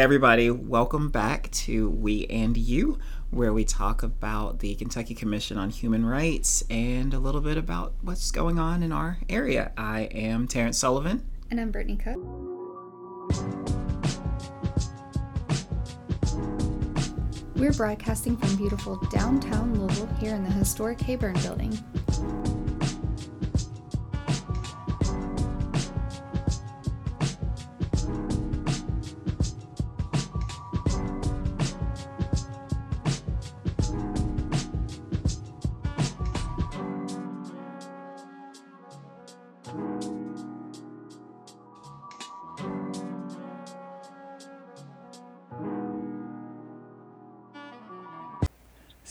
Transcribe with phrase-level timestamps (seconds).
[0.00, 5.68] Everybody, welcome back to We and You, where we talk about the Kentucky Commission on
[5.68, 9.72] Human Rights and a little bit about what's going on in our area.
[9.76, 11.28] I am Terrance Sullivan.
[11.50, 12.16] And I'm Brittany Cook.
[17.56, 21.78] We're broadcasting from beautiful downtown Louisville here in the historic Heyburn building.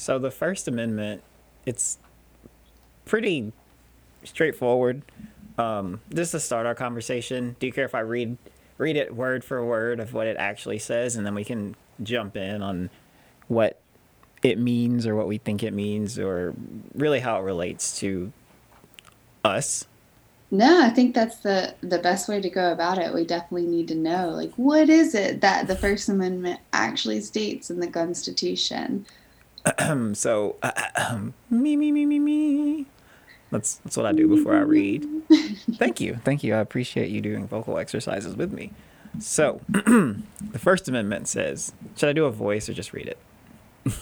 [0.10, 1.22] So the First Amendment,
[1.68, 2.00] it's
[3.06, 3.54] pretty
[4.24, 5.04] straightforward.
[5.60, 8.36] Um, just to start our conversation, do you care if I read
[8.80, 12.36] read it word for word of what it actually says, and then we can jump
[12.36, 12.90] in on
[13.50, 13.80] what
[14.42, 16.56] it means or what we think it means, or
[16.96, 18.34] really how it relates to
[19.46, 19.86] us?
[20.50, 23.14] No, I think that's the the best way to go about it.
[23.14, 27.70] We definitely need to know like what is it that the First Amendment actually states
[27.70, 29.06] in the Constitution.
[30.14, 30.56] so
[31.50, 32.86] me me me me me.
[33.52, 35.08] That's that's what I do before I read.
[35.74, 36.54] Thank you, thank you.
[36.56, 38.72] I appreciate you doing vocal exercises with me.
[39.20, 43.18] So, the First Amendment says, should I do a voice or just read it?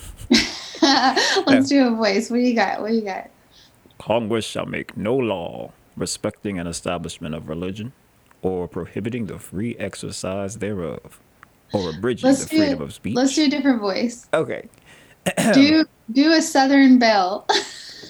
[1.47, 2.30] Let's do a voice.
[2.30, 2.81] What do you got?
[2.81, 3.30] What do you got?
[3.99, 7.94] Congress shall make no law respecting an establishment of religion
[8.42, 11.19] or prohibiting the free exercise thereof
[11.73, 13.16] or abridging Let's the do freedom of speech.
[13.16, 14.27] let's do a different voice.
[14.33, 14.67] okay.
[15.53, 17.47] Do do a Southern belle.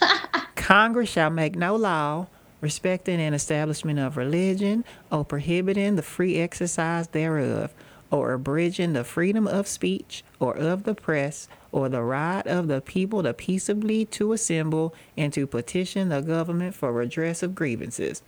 [0.56, 2.28] Congress shall make no law
[2.62, 7.74] respecting an establishment of religion or prohibiting the free exercise thereof
[8.12, 12.82] or abridging the freedom of speech or of the press or the right of the
[12.82, 18.22] people to peaceably to assemble and to petition the government for redress of grievances.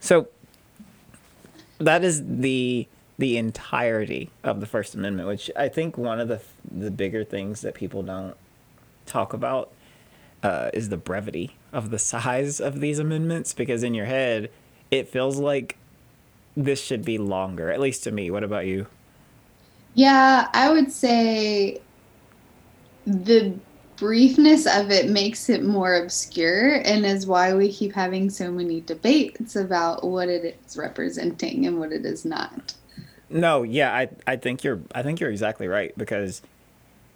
[0.00, 0.28] So
[1.78, 2.86] that is the
[3.18, 6.40] the entirety of the First Amendment, which I think one of the
[6.70, 8.36] the bigger things that people don't
[9.06, 9.70] talk about
[10.42, 14.50] uh, is the brevity of the size of these amendments because in your head
[14.90, 15.76] it feels like
[16.56, 18.86] this should be longer at least to me what about you
[19.94, 21.80] Yeah, I would say
[23.06, 23.54] the
[23.96, 28.80] briefness of it makes it more obscure and is why we keep having so many
[28.80, 32.74] debates about what it is representing and what it is not.
[33.32, 36.42] No yeah i i think you're i think you're exactly right because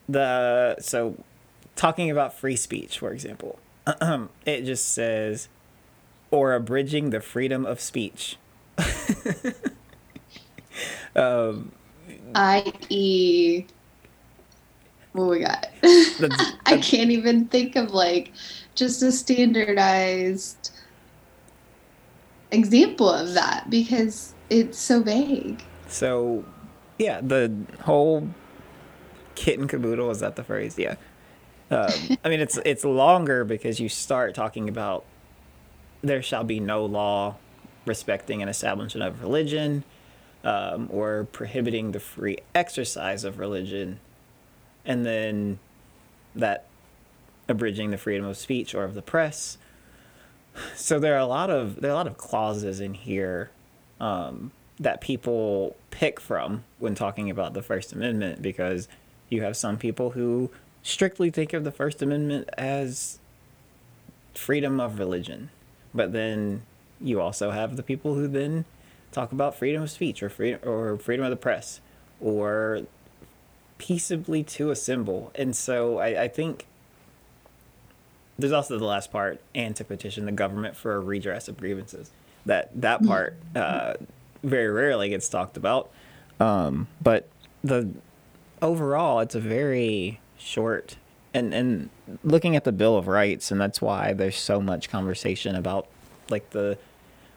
[0.09, 1.17] the so
[1.75, 3.59] talking about free speech for example
[4.47, 5.49] it just says
[6.31, 8.37] or abridging the freedom of speech
[11.17, 11.73] um
[12.35, 13.67] i.e.,
[15.17, 15.69] what we got?
[16.67, 18.33] I can't even think of like
[18.75, 20.71] just a standardized
[22.51, 25.63] example of that because it's so vague.
[25.89, 26.45] So,
[26.99, 28.29] yeah, the whole
[29.35, 30.79] kit and caboodle is that the phrase?
[30.79, 30.97] Yeah.
[31.71, 31.91] Um,
[32.25, 35.05] I mean, it's it's longer because you start talking about
[36.03, 37.37] there shall be no law
[37.85, 39.85] respecting an establishment of religion
[40.45, 44.01] um, or prohibiting the free exercise of religion,
[44.85, 45.59] and then
[46.35, 46.67] that
[47.49, 49.59] abridging the freedom of speech or of the press.
[50.75, 53.51] So there are a lot of there are a lot of clauses in here
[54.01, 58.89] um, that people pick from when talking about the First Amendment because
[59.29, 60.51] you have some people who
[60.83, 63.19] strictly think of the First Amendment as
[64.35, 65.51] freedom of religion,
[65.95, 66.63] but then
[67.01, 68.65] you also have the people who then
[69.13, 71.81] talk about freedom of speech or freedom or freedom of the press
[72.21, 72.83] or
[73.79, 75.31] peaceably to assemble.
[75.35, 76.67] And so I, I think
[78.39, 82.11] there's also the last part and to petition the government for a redress of grievances.
[82.45, 83.95] That that part uh,
[84.47, 85.91] very rarely gets talked about,
[86.41, 87.29] um, but
[87.63, 87.91] the
[88.63, 90.97] overall it's a very short
[91.35, 91.91] and and
[92.25, 95.87] looking at the Bill of Rights, and that's why there's so much conversation about
[96.31, 96.79] like the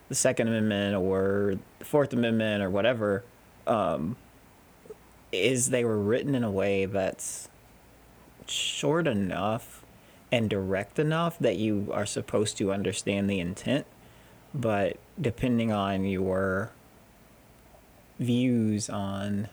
[0.07, 3.23] the Second Amendment or the Fourth Amendment or whatever.
[3.67, 4.15] Um,
[5.31, 7.49] is they were written in a way that's
[8.47, 9.85] short enough
[10.31, 13.85] and direct enough that you are supposed to understand the intent,
[14.53, 16.71] but depending on your
[18.19, 19.49] views on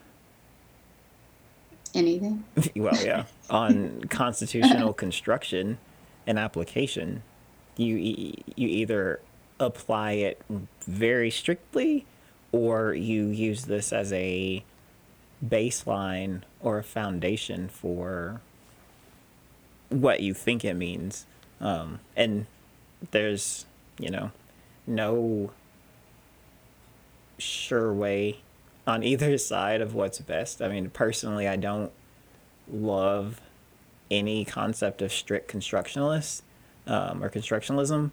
[1.97, 2.45] Anything?
[2.77, 5.79] well, yeah, on constitutional construction
[6.27, 7.23] and application,
[7.79, 9.21] you e- you either
[9.59, 10.43] apply it
[10.87, 12.05] very strictly
[12.53, 14.63] or you use this as a
[15.45, 18.43] baseline or a foundation for
[19.89, 21.25] what you think it means.
[21.62, 22.45] Um, and
[23.11, 23.65] there's,
[23.99, 24.33] you know,
[24.87, 25.51] no
[27.39, 28.41] sure way
[28.87, 30.62] on either side of what's best.
[30.62, 31.93] I mean, personally, I don't
[32.71, 33.41] love
[34.11, 36.43] any concept of strict constructionalists
[36.87, 38.12] um, or constructionalism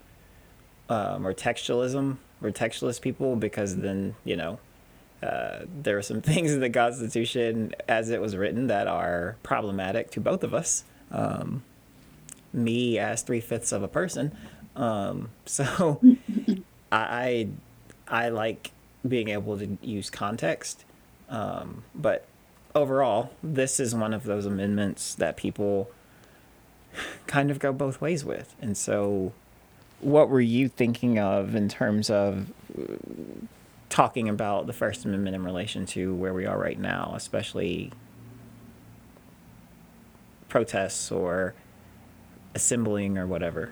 [0.90, 4.60] um, or textualism or textualist people because then, you know,
[5.22, 10.12] uh, there are some things in the Constitution as it was written that are problematic
[10.12, 10.84] to both of us.
[11.12, 11.64] Um,
[12.52, 14.36] me as three fifths of a person.
[14.76, 16.02] Um, so
[16.92, 17.50] I,
[18.08, 18.72] I like
[19.08, 20.86] being able to use context.
[21.30, 22.26] Um, but
[22.76, 25.90] overall, this is one of those amendments that people
[27.28, 28.56] kind of go both ways with.
[28.62, 29.34] And so,
[30.00, 32.94] what were you thinking of in terms of uh,
[33.90, 37.92] talking about the First Amendment in relation to where we are right now, especially
[40.50, 41.54] protests or
[42.54, 43.72] assembling or whatever?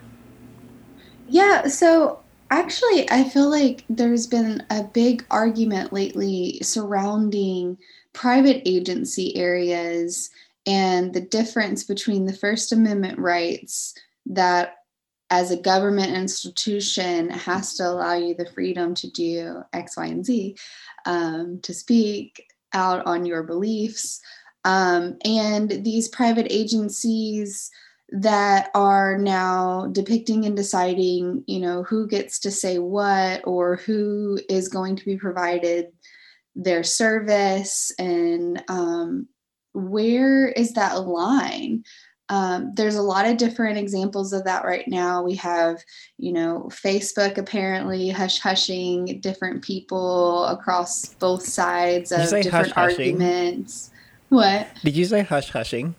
[1.28, 2.20] Yeah, so
[2.52, 7.78] actually, I feel like there's been a big argument lately surrounding
[8.12, 10.28] private agency areas
[10.66, 13.94] and the difference between the First Amendment rights
[14.26, 14.76] that
[15.30, 20.24] as a government institution has to allow you the freedom to do X, Y, and
[20.24, 20.56] Z,
[21.06, 24.20] um, to speak out on your beliefs.
[24.66, 27.70] Um, and these private agencies
[28.12, 34.38] that are now depicting and deciding, you know, who gets to say what or who
[34.50, 35.86] is going to be provided
[36.54, 39.26] their service and um,
[39.72, 41.84] where is that line?
[42.28, 45.22] Um, there's a lot of different examples of that right now.
[45.22, 45.78] We have,
[46.18, 53.90] you know, Facebook apparently hush hushing different people across both sides of different hush arguments.
[54.28, 54.68] What?
[54.82, 55.94] Did you say hush hushing?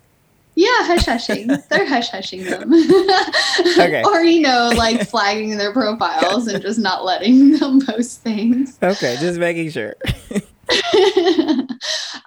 [0.55, 1.47] Yeah, hush hushing.
[1.69, 2.71] They're hush hushing them.
[3.79, 4.03] okay.
[4.05, 8.77] Or, you know, like flagging their profiles and just not letting them post things.
[8.81, 9.95] Okay, just making sure.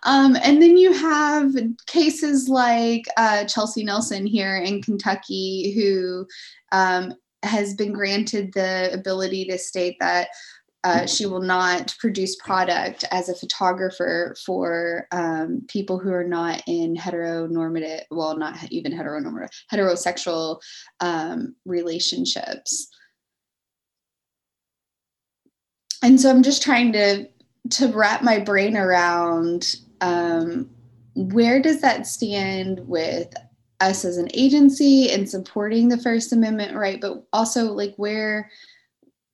[0.03, 1.53] um, and then you have
[1.87, 6.27] cases like uh, Chelsey Nelson here in Kentucky, who
[6.73, 10.29] um, has been granted the ability to state that
[10.87, 16.63] uh, she will not produce product as a photographer for um, people who are not
[16.69, 20.61] in heteronormative, well, not even heteronormative, heterosexual
[21.01, 22.87] um, relationships.
[26.05, 27.27] And so I'm just trying to
[27.71, 30.71] to wrap my brain around um,
[31.17, 33.35] where does that stand with
[33.81, 38.49] us as an agency and supporting the First Amendment right, but also like where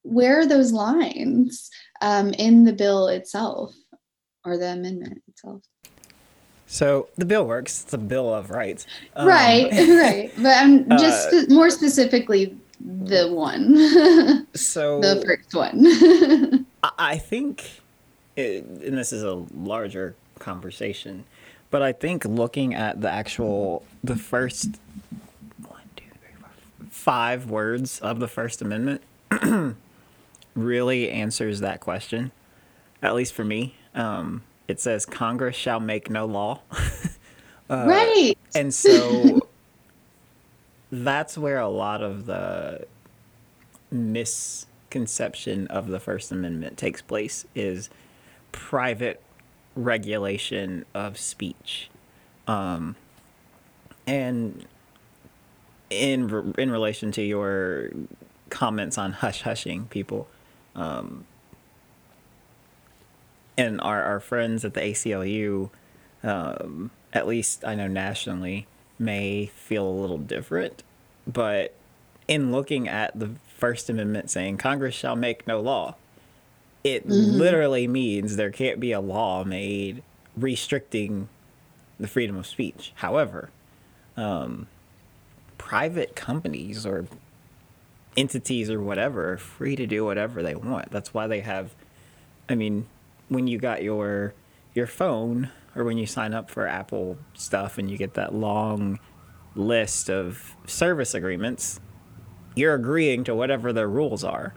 [0.02, 1.70] where are those lines
[2.00, 3.74] um, in the bill itself
[4.44, 5.62] or the amendment itself?
[6.66, 7.82] So the bill works.
[7.84, 8.86] It's a bill of rights.
[9.14, 10.32] Um, right, right.
[10.36, 13.76] But I'm just uh, more specifically the one.
[14.54, 16.66] so the first one.
[16.98, 17.82] I think,
[18.36, 21.24] it, and this is a larger conversation,
[21.70, 24.78] but I think looking at the actual the first
[25.68, 26.50] one, two, three, four,
[26.90, 29.02] five words of the First Amendment
[30.54, 32.32] really answers that question,
[33.02, 33.74] at least for me.
[33.94, 36.60] Um, it says Congress shall make no law.
[37.70, 38.34] uh, right.
[38.54, 39.40] And so
[40.90, 42.86] that's where a lot of the
[43.90, 47.90] misconception of the First Amendment takes place is
[48.52, 49.22] private
[49.74, 51.90] regulation of speech.
[52.46, 52.96] Um,
[54.06, 54.66] and
[55.90, 57.90] in in relation to your
[58.50, 60.28] comments on hush hushing people,
[60.74, 61.24] um,
[63.56, 65.70] and our, our friends at the ACLU,
[66.22, 68.66] um, at least I know nationally,
[68.98, 70.82] may feel a little different.
[71.26, 71.74] But
[72.28, 75.96] in looking at the First Amendment saying Congress shall make no law,
[76.82, 77.38] it mm-hmm.
[77.38, 80.02] literally means there can't be a law made
[80.36, 81.28] restricting
[82.00, 82.92] the freedom of speech.
[82.96, 83.50] However,
[84.16, 84.66] um,
[85.58, 87.06] private companies or
[88.16, 90.90] entities or whatever are free to do whatever they want.
[90.90, 91.74] That's why they have
[92.48, 92.86] I mean,
[93.28, 94.34] when you got your
[94.74, 98.98] your phone or when you sign up for Apple stuff and you get that long
[99.54, 101.80] list of service agreements,
[102.54, 104.54] you're agreeing to whatever their rules are.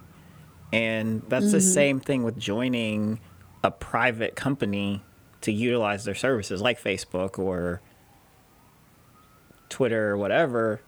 [0.74, 1.54] And that's mm-hmm.
[1.54, 3.20] the same thing with joining
[3.64, 5.02] a private company
[5.42, 7.82] to utilize their services like Facebook or
[9.70, 10.82] Twitter or whatever.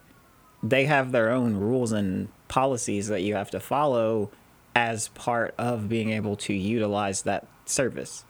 [0.62, 4.30] They have their own rules and policies that you have to follow
[4.74, 8.24] as part of being able to utilize that service.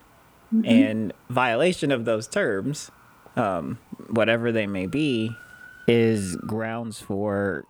[0.53, 0.65] mm-hmm.
[0.65, 2.91] and violation of those terms,
[3.37, 5.31] um, whatever they may be,
[5.87, 7.65] is grounds for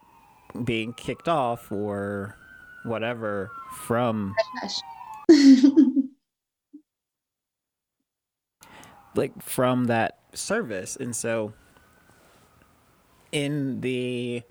[0.64, 2.36] being kicked off or
[2.84, 4.34] whatever from
[9.14, 11.52] like from that service and so
[13.30, 14.42] in the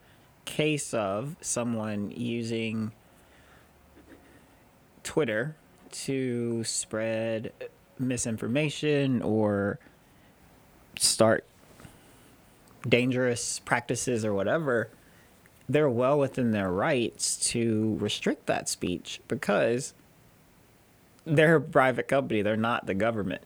[0.47, 2.93] case of someone using
[5.03, 5.57] Twitter
[5.91, 7.51] to spread
[7.99, 9.77] misinformation or
[10.97, 11.45] start
[12.87, 14.89] dangerous practices or whatever,
[15.67, 19.93] they're well within their rights to restrict that speech because
[21.25, 22.41] they're a private company.
[22.41, 23.41] They're not the government.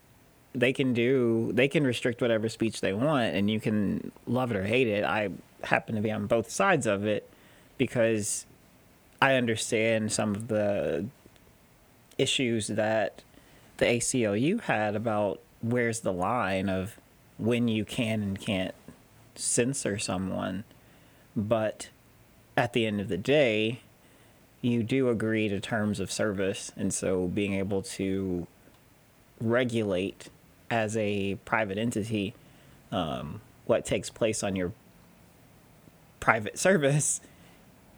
[0.53, 4.57] They can do, they can restrict whatever speech they want and you can love it
[4.57, 5.03] or hate it.
[5.03, 5.29] I
[5.63, 7.29] happen to be on both sides of it
[7.77, 8.45] because
[9.21, 11.05] I understand some of the
[12.17, 13.23] issues that
[13.77, 16.97] the ACLU had about where's the line of
[17.37, 18.75] when you can and can't
[19.35, 20.63] censor someone.
[21.35, 21.89] But
[22.57, 23.81] at the end of the day,
[24.61, 26.71] you do agree to terms of service.
[26.75, 28.47] And so being able to
[29.39, 30.29] regulate
[30.71, 32.33] as a private entity
[32.91, 34.71] um, what takes place on your
[36.19, 37.21] private service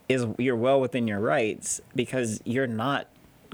[0.10, 3.08] is you're well within your rights because you're not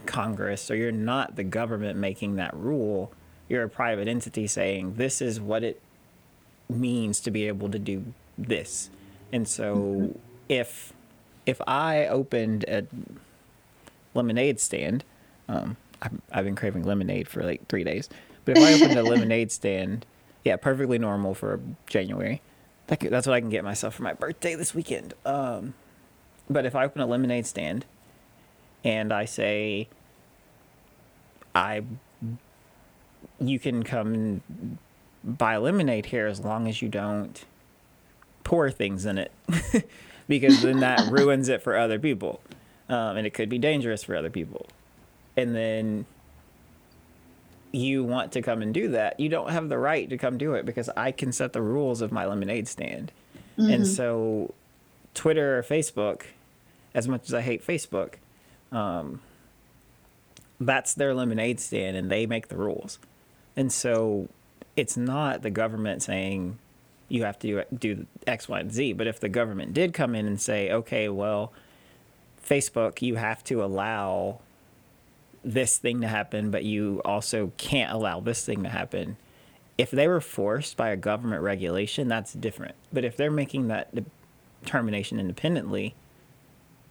[0.06, 3.12] Congress or you're not the government making that rule.
[3.48, 5.82] You're a private entity saying this is what it
[6.70, 8.90] means to be able to do this.
[9.32, 10.20] And so mm-hmm.
[10.48, 10.94] if
[11.46, 12.86] if I opened a
[14.14, 15.04] lemonade stand,
[15.48, 18.10] um, I've, I've been craving lemonade for like three days.
[18.46, 20.06] But if I opened a lemonade stand,
[20.44, 22.42] yeah, perfectly normal for January.
[22.88, 25.14] That could, that's what I can get myself for my birthday this weekend.
[25.26, 25.76] Um,
[26.50, 27.86] but if I open a lemonade stand
[28.84, 29.88] and I say,
[31.54, 31.84] I,
[33.40, 34.42] you can come
[35.24, 37.44] buy lemonade here as long as you don't
[38.44, 39.32] pour things in it,
[40.28, 42.42] because then that ruins it for other people,
[42.88, 44.66] um, and it could be dangerous for other people.
[45.38, 46.06] And then
[47.72, 50.54] you want to come and do that, you don't have the right to come do
[50.54, 53.12] it because I can set the rules of my lemonade stand.
[53.58, 53.72] Mm-hmm.
[53.72, 54.54] And so,
[55.14, 56.24] Twitter or Facebook,
[56.94, 58.16] as much as I hate Facebook,
[58.72, 59.22] um,
[60.60, 63.00] that's their lemonade stand and they make the rules.
[63.56, 64.30] And so,
[64.76, 66.58] it's not the government saying
[67.10, 68.94] you have to do X, Y, and Z.
[68.94, 71.52] But if the government did come in and say, okay, well,
[72.44, 74.40] Facebook, you have to allow
[75.44, 79.18] this thing to happen, but you also can't allow this thing to happen.
[79.78, 82.76] If they were forced by a government regulation, that's different.
[82.92, 83.94] But if they're making that
[84.62, 85.96] determination independently,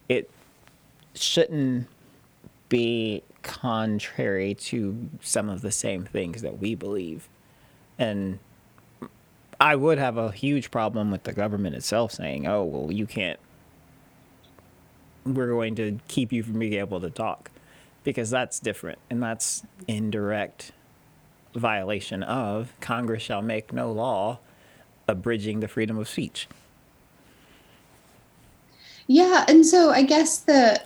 [0.09, 0.31] it
[1.15, 1.87] shouldn't
[2.69, 7.29] be contrary to some of the same things that we believe.
[7.99, 8.39] And
[9.61, 13.39] I would have a huge problem with the government itself saying, oh, well, you can't,
[15.25, 17.51] we're going to keep you from being able to talk
[18.05, 20.73] because that's different and that's indirect
[21.55, 24.39] violation of Congress shall make no law
[25.07, 26.49] abridging the freedom of speech.
[29.07, 30.81] Yeah, and so I guess the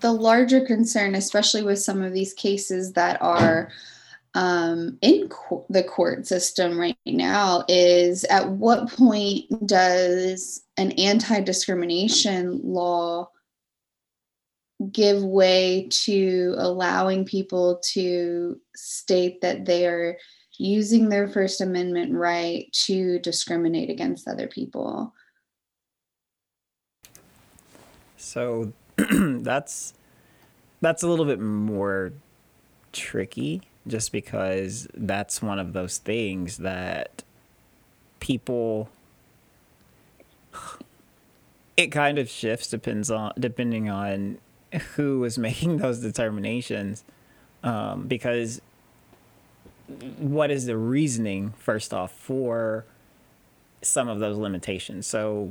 [0.00, 3.70] the larger concern, especially with some of these cases that are
[4.34, 11.40] um, in co- the court system right now, is at what point does an anti
[11.40, 13.28] discrimination law
[14.92, 20.16] give way to allowing people to state that they are
[20.58, 25.14] using their First Amendment right to discriminate against other people.
[28.16, 29.94] So that's
[30.80, 32.12] that's a little bit more
[32.92, 37.22] tricky just because that's one of those things that
[38.20, 38.90] people
[41.76, 44.38] it kind of shifts depends on depending on
[44.96, 47.04] who was making those determinations
[47.62, 48.60] um, because
[50.18, 52.84] what is the reasoning first off for
[53.82, 55.06] some of those limitations?
[55.06, 55.50] So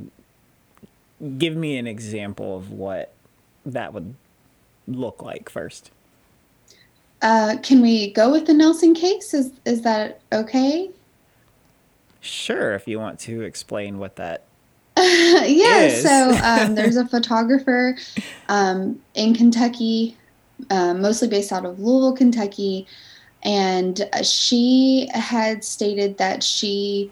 [1.38, 3.14] give me an example of what
[3.66, 4.16] that would
[4.88, 5.92] look like first.
[7.22, 9.34] Uh, can we go with the nelson case?
[9.34, 10.90] Is is that okay?
[12.22, 14.44] Sure if you want to explain what that
[15.46, 17.98] yeah, so um, there's a photographer
[18.50, 20.18] um, in Kentucky,
[20.70, 22.86] uh, mostly based out of Louisville, Kentucky,
[23.44, 27.12] and she had stated that she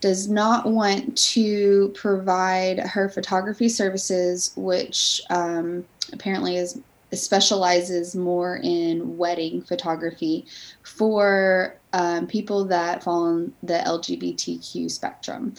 [0.00, 6.80] does not want to provide her photography services, which um, apparently is
[7.12, 10.46] specializes more in wedding photography
[10.82, 15.54] for um, people that fall on the LGBTQ spectrum.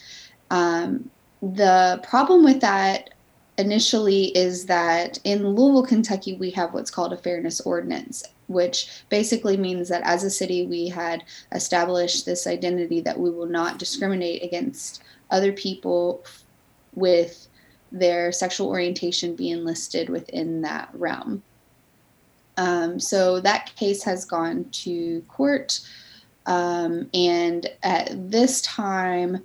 [0.50, 1.10] Um,
[1.42, 3.12] the problem with that
[3.58, 9.58] initially is that in Louisville, Kentucky, we have what's called a fairness ordinance, which basically
[9.58, 14.44] means that as a city, we had established this identity that we will not discriminate
[14.44, 16.24] against other people
[16.94, 17.48] with
[17.92, 21.44] their sexual orientation being listed within that realm.
[22.58, 25.80] Um, so that case has gone to court.
[26.46, 29.44] Um, and at this time,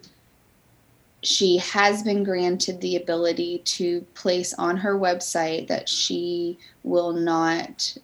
[1.26, 7.96] she has been granted the ability to place on her website that she will not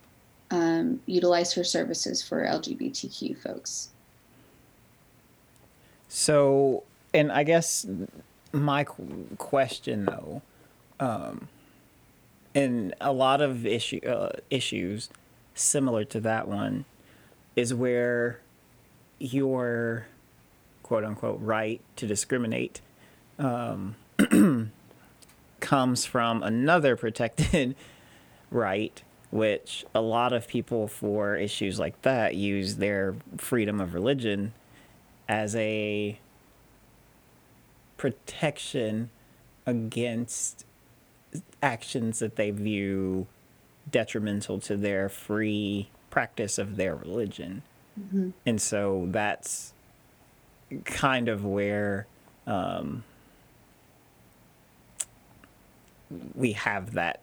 [0.50, 3.90] um, utilize her services for LGBTQ folks.
[6.08, 6.82] So,
[7.14, 7.86] and I guess
[8.52, 10.42] my question though,
[10.98, 11.48] um,
[12.54, 15.08] in a lot of issue uh, issues
[15.54, 16.84] similar to that one,
[17.54, 18.40] is where
[19.18, 20.06] your
[20.82, 22.80] quote unquote right to discriminate
[23.42, 23.96] um,
[25.60, 27.74] comes from another protected
[28.50, 34.52] right, which a lot of people for issues like that use their freedom of religion
[35.28, 36.18] as a
[37.96, 39.10] protection
[39.66, 40.64] against
[41.62, 43.26] actions that they view
[43.90, 47.62] detrimental to their free practice of their religion.
[47.98, 48.30] Mm-hmm.
[48.44, 49.72] And so that's
[50.84, 52.06] kind of where
[52.46, 53.04] um,
[56.34, 57.20] we have that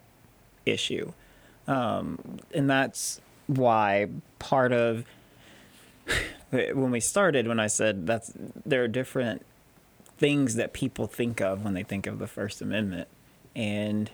[0.65, 1.13] issue.
[1.67, 4.08] Um, and that's why
[4.39, 5.05] part of
[6.51, 8.34] when we started, when I said that's
[8.65, 9.46] there are different
[10.17, 13.08] things that people think of when they think of the First Amendment.
[13.55, 14.10] And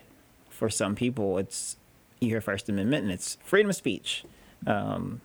[0.50, 1.78] for some people, it's
[2.20, 4.24] you hear First Amendment and it's freedom of speech.
[4.68, 5.22] Um,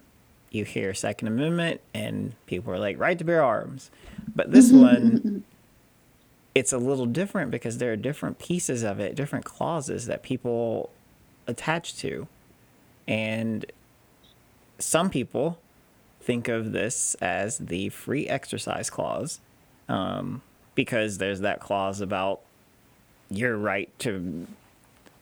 [0.50, 3.90] you hear Second Amendment and people are like right to bear arms.
[4.34, 5.44] But this one,
[6.54, 10.90] it's a little different because there are different pieces of it, different clauses that people
[11.46, 12.26] attach to.
[13.06, 13.64] And
[14.78, 15.58] some people
[16.20, 19.40] think of this as the free exercise clause.
[19.88, 20.42] Um,
[20.74, 22.40] because there's that clause about
[23.30, 24.46] your right to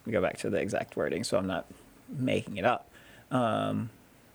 [0.09, 1.65] go back to the exact wording, so I'm not
[2.07, 2.89] making it up.
[3.31, 3.89] Um,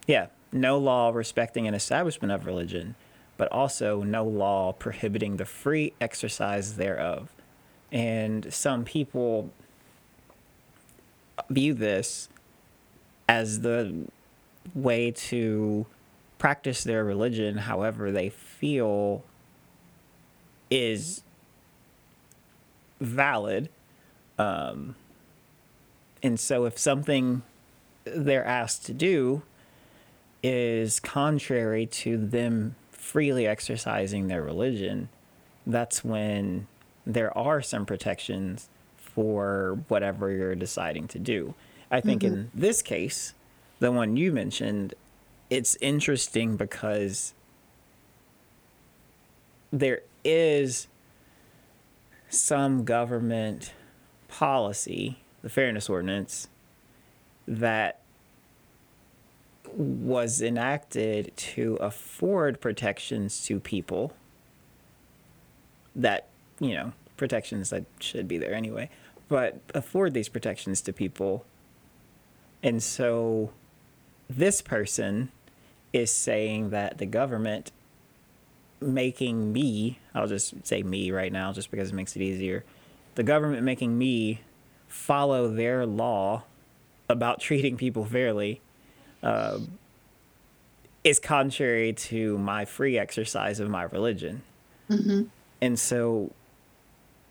[0.06, 2.94] yeah, no law respecting an establishment of religion,
[3.36, 7.30] but also no law prohibiting the free exercise thereof.
[7.90, 9.50] And some people
[11.50, 12.28] view this
[13.28, 14.06] as the
[14.74, 15.86] way to
[16.38, 19.24] practice their religion however they feel
[20.70, 21.22] is
[23.00, 23.68] valid.
[24.38, 24.96] Um,
[26.22, 27.42] and so if something
[28.04, 29.42] they're asked to do
[30.42, 35.10] is contrary to them freely exercising their religion,
[35.66, 36.66] that's when
[37.06, 41.54] there are some protections for whatever you're deciding to do.
[41.90, 42.34] I think mm-hmm.
[42.34, 43.34] in this case,
[43.78, 44.94] the one you mentioned,
[45.50, 47.34] it's interesting because
[49.70, 50.88] there is
[52.30, 53.74] some government
[54.28, 56.48] policy, the Fairness Ordinance,
[57.46, 58.00] that
[59.76, 64.12] was enacted to afford protections to people
[65.96, 66.28] that,
[66.60, 68.88] you know, protections that should be there anyway,
[69.28, 71.44] but afford these protections to people.
[72.62, 73.50] And so
[74.28, 75.30] this person
[75.92, 77.72] is saying that the government
[78.80, 82.64] making me, I'll just say me right now, just because it makes it easier,
[83.14, 84.40] the government making me
[84.88, 86.44] follow their law
[87.08, 88.60] about treating people fairly
[89.24, 89.58] uh,
[91.02, 94.42] is contrary to my free exercise of my religion.
[94.88, 95.24] Mm-hmm.
[95.60, 96.30] And so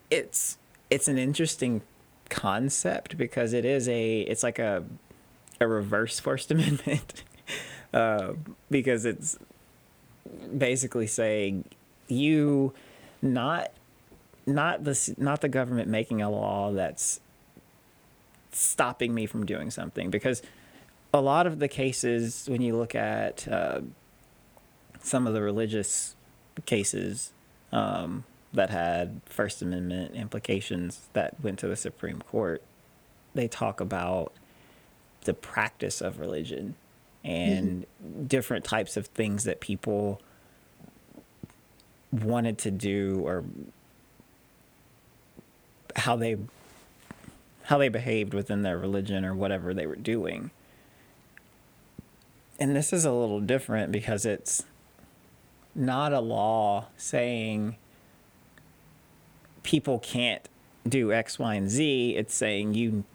[0.10, 0.58] it's
[0.90, 1.82] it's an interesting
[2.30, 4.84] concept because it is a it's like a
[5.62, 7.24] a reverse First Amendment
[7.94, 8.34] uh,
[8.70, 9.38] because it's
[10.58, 11.66] basically saying
[12.08, 12.74] you
[13.22, 13.72] not
[14.46, 17.20] not the not the government making a law that's
[18.52, 20.42] stopping me from doing something because
[21.14, 23.82] a lot of the cases when you look at uh,
[25.02, 26.16] some of the religious
[26.66, 27.32] cases
[27.72, 28.24] um,
[28.54, 32.64] that had First Amendment implications that went to the Supreme Court,
[33.36, 34.34] they talk about
[35.26, 36.76] the practice of religion
[37.24, 38.26] and mm-hmm.
[38.26, 40.20] different types of things that people
[42.12, 43.44] wanted to do or
[45.96, 46.38] how they
[47.64, 50.52] how they behaved within their religion or whatever they were doing.
[52.60, 54.64] And this is a little different because it's
[55.76, 57.76] not a law saying
[59.64, 60.48] people can't
[60.88, 62.16] do X, Y, and Z.
[62.16, 63.06] It's saying you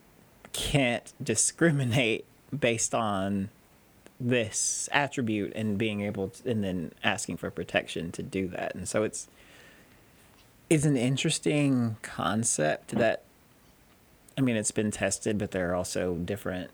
[0.53, 2.25] can't discriminate
[2.59, 3.51] based on
[4.21, 8.75] this attribute and being able to, and then asking for protection to do that.
[8.75, 9.29] And so it's
[10.69, 13.23] it's an interesting concept that
[14.37, 16.71] I mean it's been tested, but there are also different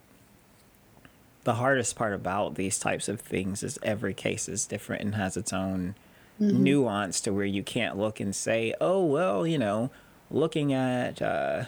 [1.45, 5.37] the hardest part about these types of things is every case is different and has
[5.37, 5.95] its own
[6.41, 6.63] mm-hmm.
[6.63, 9.91] nuance to where you can't look and say, oh, well, you know,
[10.31, 11.65] looking at uh,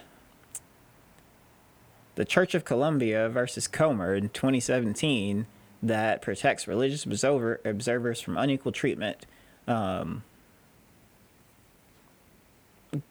[2.15, 5.47] the Church of Columbia versus Comer in 2017
[5.83, 9.27] that protects religious observer, observers from unequal treatment
[9.69, 10.25] um,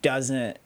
[0.01, 0.57] doesn't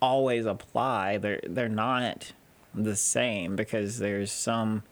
[0.00, 1.18] always apply.
[1.18, 2.32] They're they're not
[2.74, 4.82] the same because there's some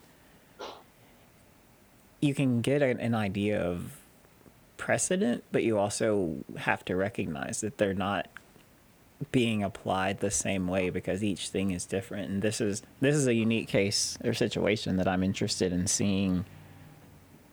[2.24, 3.98] you can get an, idea of
[4.78, 8.28] precedent, but you also have to recognize that they're not
[9.30, 12.30] being applied the same way because each thing is different.
[12.30, 16.46] And this is this is a unique case or situation that I'm interested in seeing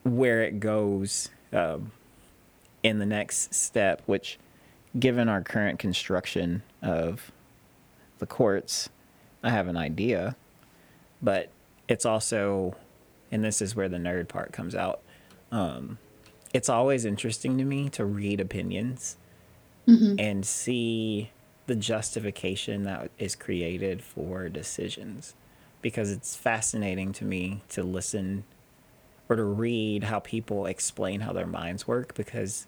[0.03, 1.91] where it goes um,
[2.81, 4.39] in the next step which
[4.97, 7.31] given our current construction of
[8.19, 8.89] the courts
[9.43, 10.36] I have an idea
[11.21, 11.49] but
[11.88, 12.75] it's also
[13.31, 15.01] and this is where the nerd part comes out.
[15.51, 15.97] Um,
[16.53, 19.17] it's always interesting to me to read opinions
[19.87, 20.15] mm-hmm.
[20.19, 21.31] and see
[21.67, 25.35] the justification that is created for decisions
[25.81, 28.43] because it's fascinating to me to listen
[29.29, 32.67] or to read how people explain how their minds work because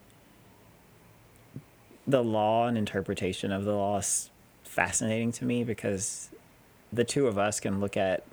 [2.07, 4.29] the law and interpretation of the law is
[4.63, 6.29] fascinating to me because
[6.91, 8.23] the two of us can look at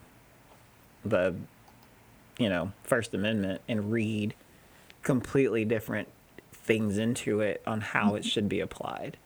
[1.04, 1.34] the
[2.40, 4.34] you know, First Amendment and read
[5.02, 6.08] completely different
[6.52, 9.18] things into it on how it should be applied.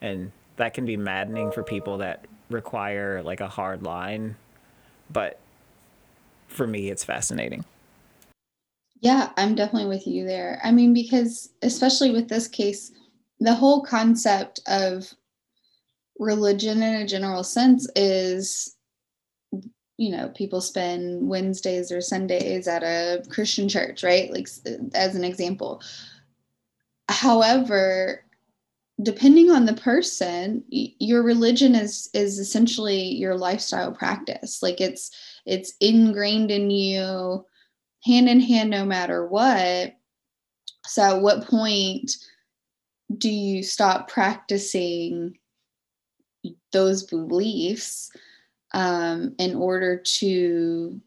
[0.00, 4.36] And that can be maddening for people that require like a hard line,
[5.10, 5.38] but
[6.48, 7.64] for me, it's fascinating.
[9.00, 10.58] Yeah, I'm definitely with you there.
[10.64, 12.92] I mean, because especially with this case,
[13.40, 15.12] the whole concept of
[16.18, 18.76] religion in a general sense is
[19.98, 24.30] you know people spend wednesdays or sundays at a christian church right?
[24.32, 24.48] Like
[24.94, 25.82] as an example.
[27.08, 28.24] However
[29.02, 34.62] depending on the person your religion is is essentially your lifestyle practice.
[34.62, 35.10] Like it's
[35.46, 37.44] it's ingrained in you
[38.04, 39.94] hand in hand no matter what.
[40.86, 42.12] So at what point
[43.16, 45.38] do you stop practicing
[46.72, 48.10] those beliefs
[48.74, 51.00] um, in order to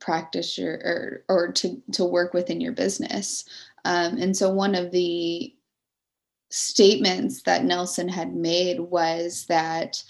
[0.00, 3.44] practice your or, or to to work within your business.
[3.84, 5.54] Um, and so one of the
[6.50, 10.02] statements that nelson had made was that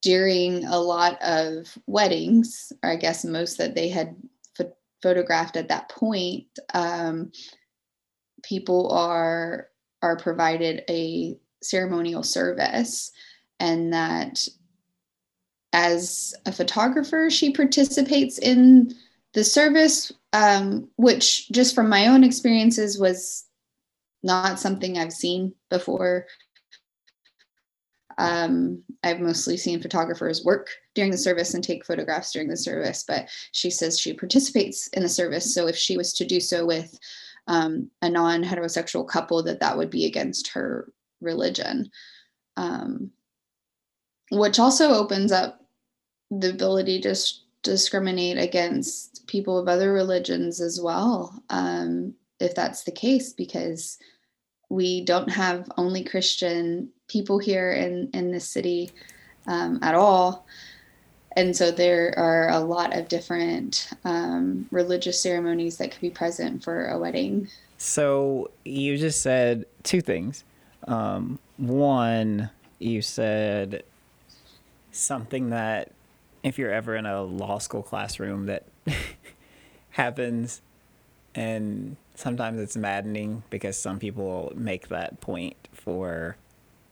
[0.00, 4.14] during a lot of weddings or i guess most that they had
[4.56, 4.70] ph-
[5.02, 7.32] photographed at that point um,
[8.44, 9.68] people are
[10.02, 13.10] are provided a ceremonial service
[13.58, 14.46] and that
[15.72, 18.94] as a photographer, she participates in
[19.34, 23.44] the service, um, which just from my own experiences was
[24.22, 26.26] not something I've seen before.
[28.16, 33.04] Um, I've mostly seen photographers work during the service and take photographs during the service,
[33.06, 35.54] but she says she participates in the service.
[35.54, 36.98] So if she was to do so with
[37.46, 41.90] um, a non heterosexual couple, that that would be against her religion.
[42.56, 43.12] Um,
[44.30, 45.60] which also opens up
[46.30, 47.16] the ability to
[47.62, 53.98] discriminate against people of other religions as well, um, if that's the case, because
[54.70, 58.90] we don't have only Christian people here in in this city
[59.46, 60.46] um, at all.
[61.36, 66.64] And so there are a lot of different um, religious ceremonies that could be present
[66.64, 67.48] for a wedding.
[67.76, 70.42] So you just said two things.
[70.88, 73.84] Um, one, you said
[74.90, 75.92] something that
[76.42, 78.64] if you're ever in a law school classroom that
[79.90, 80.60] happens
[81.34, 86.36] and sometimes it's maddening because some people make that point for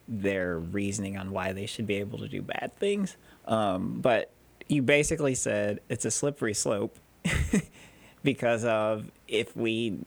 [0.09, 3.17] their reasoning on why they should be able to do bad things.
[3.47, 4.31] Um, but
[4.69, 6.97] you basically said it's a slippery slope
[8.23, 9.99] because of if we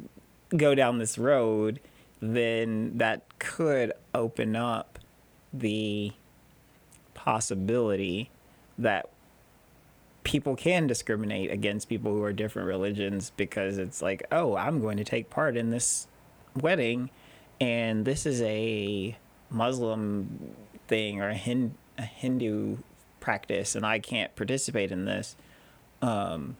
[0.55, 1.79] go down this road
[2.21, 4.99] then that could open up
[5.53, 6.11] the
[7.19, 8.29] possibility
[8.77, 9.09] that
[10.23, 14.95] people can discriminate against people who are different religions because it's like, oh, I'm going
[14.97, 16.07] to take part in this
[16.55, 17.09] wedding,
[17.59, 19.17] and this is a
[19.49, 20.55] Muslim
[20.87, 22.77] thing or a, Hin- a Hindu
[23.19, 25.35] practice, and I can't participate in this.
[26.01, 26.55] Um,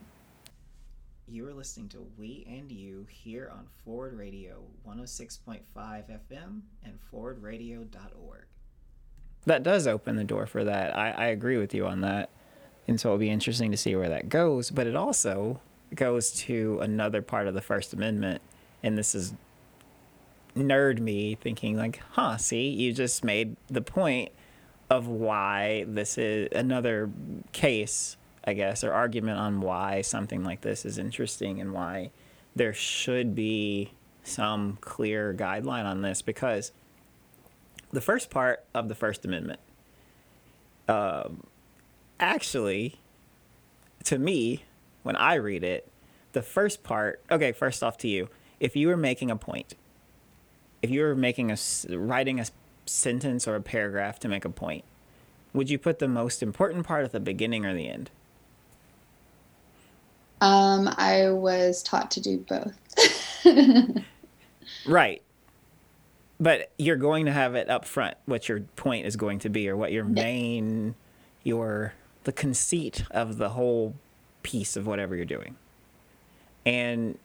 [1.25, 8.45] you are listening to We and You here on Forward Radio 106.5 FM and forwardradio.org.
[9.45, 10.95] That does open the door for that.
[10.95, 12.30] I, I agree with you on that.
[12.88, 14.71] And so it'll be interesting to see where that goes.
[14.71, 15.62] But it also
[15.95, 18.41] goes to another part of the First Amendment.
[18.84, 19.34] And this is
[20.56, 24.32] nerd me thinking, like, huh, see, you just made the point
[24.89, 27.10] of why this is another
[27.52, 32.12] case, I guess, or argument on why something like this is interesting and why
[32.56, 33.91] there should be
[34.23, 36.71] some clear guideline on this because
[37.91, 39.60] the first part of the First Amendment,
[40.88, 41.30] uh,
[42.19, 42.99] actually,
[44.06, 44.63] to me,
[45.04, 45.88] when I read it,
[46.34, 49.75] the first part, okay, first off to you, if you were making a point,
[50.82, 51.58] if you were making a,
[51.89, 52.45] writing a
[52.86, 54.84] sentence or a paragraph to make a point,
[55.54, 58.12] would you put the most important part at the beginning or the end?
[60.41, 62.78] Um, I was taught to do both.
[64.88, 65.21] right.
[66.39, 69.67] But you're going to have it up front what your point is going to be
[69.67, 70.23] or what your yeah.
[70.23, 70.95] main
[71.43, 73.95] your the conceit of the whole
[74.43, 75.56] piece of whatever you're doing.
[76.65, 77.17] And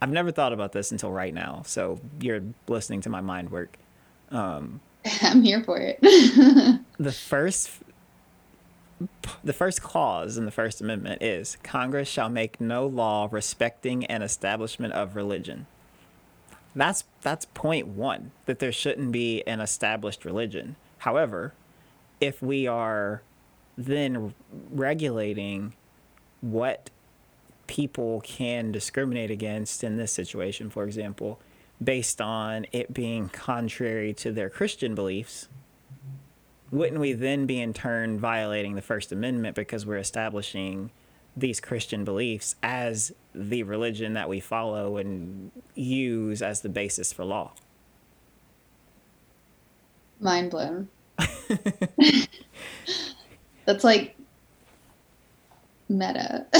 [0.00, 1.62] I've never thought about this until right now.
[1.64, 3.78] So you're listening to my mind work.
[4.30, 4.80] Um,
[5.22, 6.00] I'm here for it.
[6.98, 7.70] the first
[9.42, 14.22] the first clause in the First Amendment is Congress shall make no law respecting an
[14.22, 15.66] establishment of religion.
[16.74, 20.76] That's that's point one, that there shouldn't be an established religion.
[20.98, 21.52] However,
[22.20, 23.22] if we are
[23.76, 24.34] then
[24.70, 25.74] regulating
[26.40, 26.90] what
[27.66, 31.38] people can discriminate against in this situation, for example,
[31.82, 35.48] based on it being contrary to their Christian beliefs,
[36.70, 40.90] wouldn't we then be in turn violating the First Amendment because we're establishing
[41.36, 47.24] these Christian beliefs as the religion that we follow and use as the basis for
[47.24, 47.52] law?
[50.20, 50.88] Mind blown.
[53.64, 54.14] That's like
[55.88, 56.46] meta.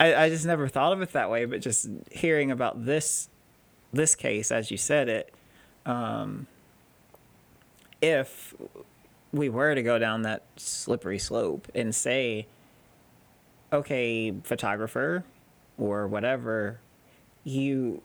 [0.00, 3.28] I, I just never thought of it that way, but just hearing about this
[3.90, 5.34] this case as you said it,
[5.86, 6.46] um,
[8.02, 8.54] if
[9.32, 12.46] we were to go down that slippery slope and say,
[13.72, 15.24] okay, photographer
[15.76, 16.80] or whatever,
[17.44, 18.02] you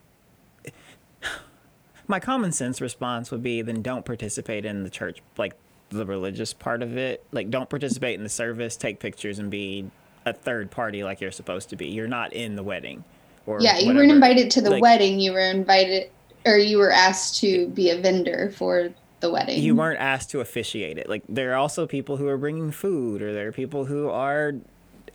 [2.08, 5.54] my common sense response would be then don't participate in the church like
[5.90, 9.90] the religious part of it like don't participate in the service take pictures and be
[10.26, 11.88] a third party like you're supposed to be.
[11.88, 13.04] You're not in the wedding.
[13.46, 15.20] Or yeah, you weren't invited to the like, wedding.
[15.20, 16.10] You were invited,
[16.46, 18.90] or you were asked to be a vendor for
[19.24, 19.60] the wedding.
[19.62, 21.10] You weren't asked to officiate it.
[21.10, 24.54] Like there are also people who are bringing food, or there are people who are.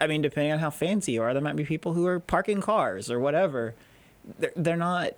[0.01, 2.61] I mean, depending on how fancy you are, there might be people who are parking
[2.61, 3.75] cars or whatever.
[4.39, 5.13] They're, they're not.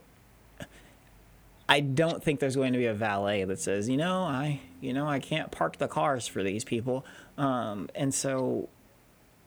[1.69, 4.93] I don't think there's going to be a valet that says, you know, I, you
[4.93, 7.07] know, I can't park the cars for these people.
[7.39, 8.69] Um, and so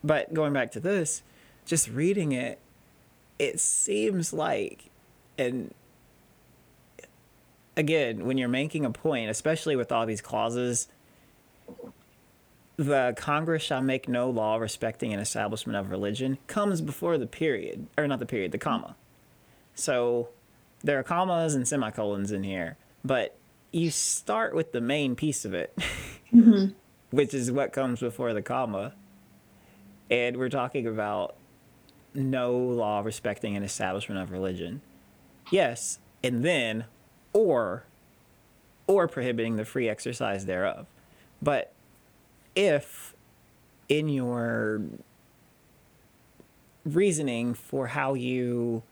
[0.03, 1.23] but going back to this,
[1.65, 2.59] just reading it,
[3.39, 4.89] it seems like,
[5.37, 5.73] and
[7.75, 10.87] again, when you're making a point, especially with all these clauses,
[12.77, 17.87] the Congress shall make no law respecting an establishment of religion comes before the period,
[17.97, 18.95] or not the period, the comma.
[19.75, 20.29] So
[20.83, 23.37] there are commas and semicolons in here, but
[23.71, 25.77] you start with the main piece of it,
[26.33, 26.67] mm-hmm.
[27.11, 28.93] which is what comes before the comma
[30.13, 31.35] and we're talking about
[32.13, 34.81] no law respecting an establishment of religion.
[35.51, 36.85] Yes, and then
[37.33, 37.83] or
[38.87, 40.85] or prohibiting the free exercise thereof.
[41.41, 41.71] But
[42.55, 43.13] if
[43.89, 44.81] in your
[46.85, 48.83] reasoning for how you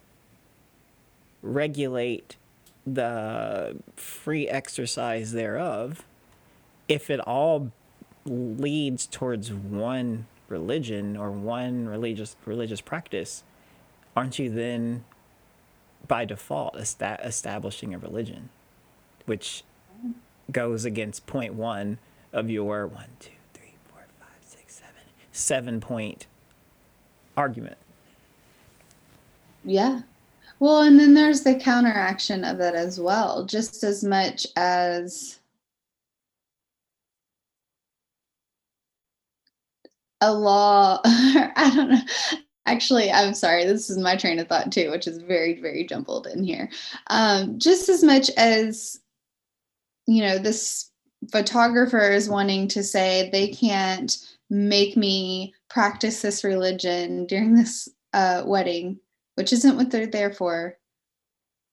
[1.42, 2.36] regulate
[2.86, 6.04] the free exercise thereof,
[6.88, 7.72] if it all
[8.26, 13.44] leads towards one religion or one religious religious practice,
[14.16, 15.04] aren't you then
[16.08, 18.50] by default est- establishing a religion,
[19.26, 19.64] which
[20.52, 21.98] goes against point one
[22.34, 26.28] of your one, two, three, four, five, six, seven, seven point
[27.38, 27.78] argument.
[29.64, 30.02] Yeah.
[30.60, 35.40] Well, and then there's the counteraction of that as well, just as much as
[40.22, 42.02] a law, I don't know,
[42.66, 46.28] actually i'm sorry this is my train of thought too which is very very jumbled
[46.28, 46.70] in here.
[47.08, 49.00] Um, just as much as
[50.08, 50.92] you know this
[51.32, 54.18] photographer is wanting to say they can't
[54.50, 59.00] make me practice this religion during this uh, wedding
[59.36, 60.78] which isn't what they're there for.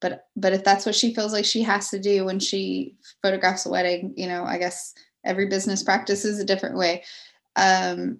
[0.01, 3.65] But but if that's what she feels like she has to do when she photographs
[3.65, 4.93] a wedding you know i guess
[5.25, 7.03] every business practice is a different way.
[7.55, 8.19] Um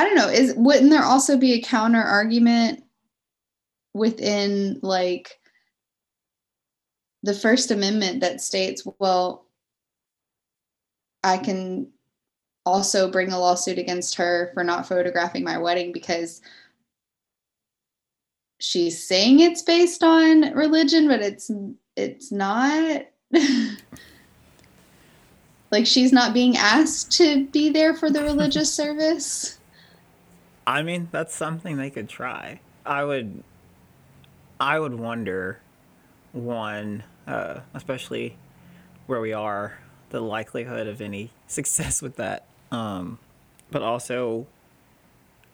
[0.00, 2.82] i don't know is wouldn't there also be a counter argument
[3.92, 5.38] within like
[7.22, 9.46] the first amendment that states well
[11.22, 11.86] i can
[12.64, 16.40] also bring a lawsuit against her for not photographing my wedding because
[18.58, 21.50] she's saying it's based on religion but it's
[21.96, 23.06] it's not?
[25.72, 29.59] Like she's not being asked to be there for the religious service
[30.66, 32.60] I mean, that's something they could try.
[32.86, 33.42] I would
[34.60, 35.60] I would wonder
[36.32, 38.36] one, uh, especially
[39.06, 39.78] where we are,
[40.10, 42.46] the likelihood of any success with that.
[42.70, 43.18] Um,
[43.70, 44.46] but also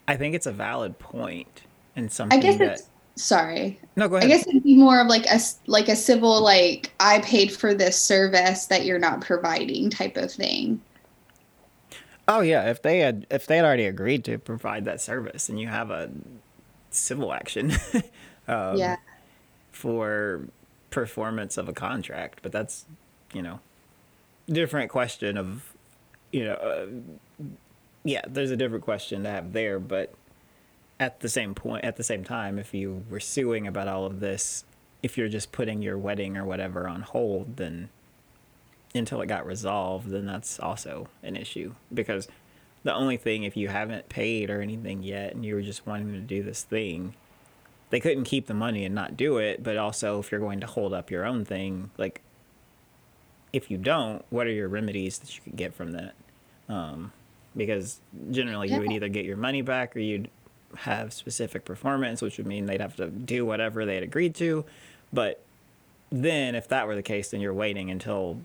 [0.09, 1.47] I think it's a valid point.
[1.47, 1.63] point
[1.97, 4.31] and something i guess that it's sorry No, go ahead.
[4.31, 7.75] i guess it'd be more of like a like a civil like i paid for
[7.75, 10.81] this service that you're not providing type of thing
[12.29, 15.61] Oh yeah, if they had if they had already agreed to provide that service and
[15.61, 16.11] you have a
[16.91, 17.73] civil action
[18.49, 18.97] um, yeah.
[19.71, 20.49] for
[20.91, 22.85] performance of a contract, but that's
[23.33, 23.61] you know
[24.49, 25.73] different question of
[26.33, 26.87] you know uh,
[28.05, 30.13] yeah, there's a different question to have there, but
[30.99, 34.19] at the same point at the same time if you were suing about all of
[34.19, 34.65] this,
[35.03, 37.89] if you're just putting your wedding or whatever on hold, then
[38.97, 42.29] until it got resolved, then that's also an issue because
[42.85, 46.13] the only thing if you haven't paid or anything yet and you were just wanting
[46.13, 47.15] to do this thing,
[47.91, 50.67] they couldn't keep the money and not do it, but also if you're going to
[50.67, 52.21] hold up your own thing, like
[53.53, 56.15] if you don't, what are your remedies that you could get from that?
[56.69, 57.13] Um,
[57.57, 60.29] because generally you would either get your money back or you'd
[60.77, 64.65] have specific performance, which would mean they'd have to do whatever they had agreed to.
[65.13, 65.41] But
[66.11, 68.41] then, if that were the case, then you're waiting until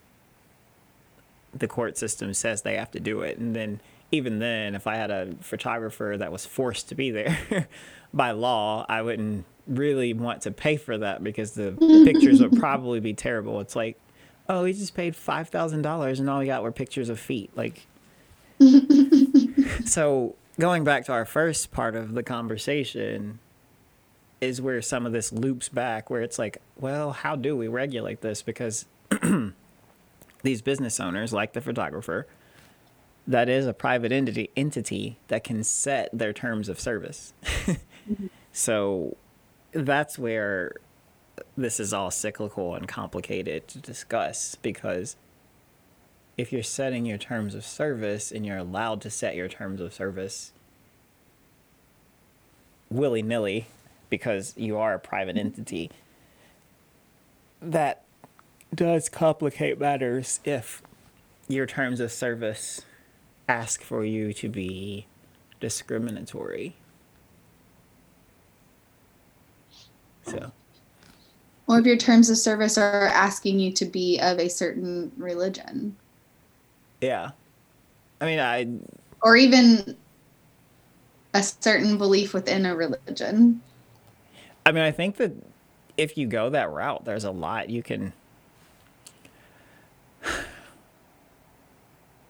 [1.54, 3.38] the court system says they have to do it.
[3.38, 7.68] And then, even then, if I had a photographer that was forced to be there
[8.14, 11.72] by law, I wouldn't really want to pay for that because the
[12.06, 13.60] pictures would probably be terrible.
[13.60, 14.00] It's like,
[14.50, 17.52] oh, we just paid $5,000 and all we got were pictures of feet.
[17.56, 17.88] Like,
[19.86, 23.40] so going back to our first part of the conversation
[24.40, 28.22] is where some of this loops back where it's like well how do we regulate
[28.22, 28.86] this because
[30.44, 32.28] these business owners like the photographer
[33.28, 37.34] that is a private entity entity that can set their terms of service.
[38.52, 39.16] So
[39.72, 40.76] that's where
[41.56, 45.16] this is all cyclical and complicated to discuss because
[46.38, 49.94] if you're setting your terms of service and you're allowed to set your terms of
[49.94, 50.52] service
[52.90, 53.68] willy nilly
[54.10, 55.90] because you are a private entity,
[57.62, 58.04] that
[58.74, 60.82] does complicate matters if
[61.48, 62.82] your terms of service
[63.48, 65.06] ask for you to be
[65.60, 66.76] discriminatory.
[70.26, 70.52] So,
[71.68, 75.96] or if your terms of service are asking you to be of a certain religion
[77.02, 77.32] yeah.
[78.22, 78.68] I mean, I
[79.24, 79.98] or even
[81.34, 83.62] a certain belief within a religion
[84.66, 85.32] I mean, I think that
[85.98, 88.14] if you go that route, there's a lot you can.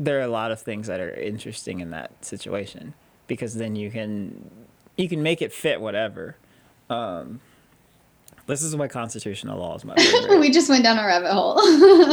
[0.04, 2.94] There are a lot of things that are interesting in that situation
[3.28, 4.50] because then you can
[4.98, 6.36] you can make it fit whatever.
[6.90, 7.40] Um,
[8.48, 10.40] this is why constitutional law is my favorite.
[10.46, 11.56] we just went down a rabbit hole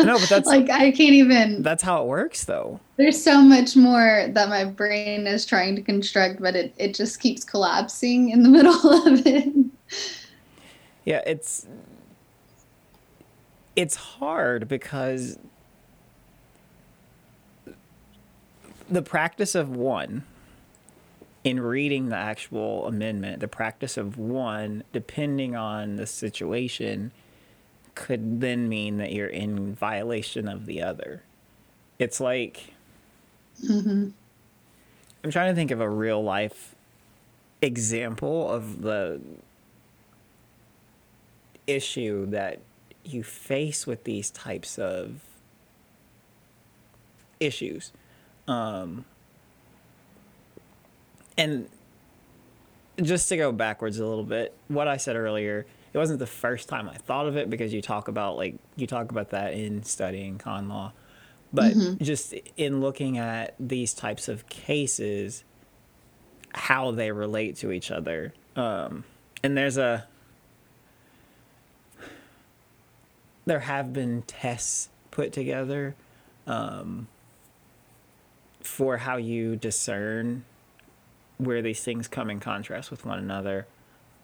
[0.05, 2.79] No, but that's- like i can't even That's how it works, though.
[2.97, 7.19] there's so much more that my brain is trying to construct but it, it just
[7.21, 9.53] keeps collapsing in the middle of it
[11.05, 11.67] Yeah, it's
[13.75, 15.39] it's hard because
[18.89, 20.25] the practice of one
[21.45, 27.13] in reading the actual amendment, the practice of one, depending on the situation,
[27.95, 31.23] could then mean that you're in violation of the other.
[31.99, 32.75] It's like
[33.63, 34.13] Mhm.
[35.25, 36.77] I'm trying to think of a real life
[37.61, 39.21] example of the
[41.67, 42.61] issue that
[43.05, 45.21] you face with these types of
[47.41, 47.93] issues.
[48.49, 49.05] Um,
[51.37, 51.69] and
[53.01, 56.69] just to go backwards a little bit, what I said earlier, it wasn't the first
[56.69, 59.85] time I thought of it because you talk about like you talk about that in
[59.85, 60.93] studying con law.
[61.53, 62.03] But mm-hmm.
[62.05, 65.45] just in looking at these types of cases,
[66.53, 68.35] how they relate to each other.
[68.57, 69.05] Um,
[69.43, 70.07] and there's a
[73.47, 75.95] there have been tests put together
[76.47, 77.09] um,
[78.69, 80.45] for how you discern
[81.39, 83.67] where these things come in contrast with one another,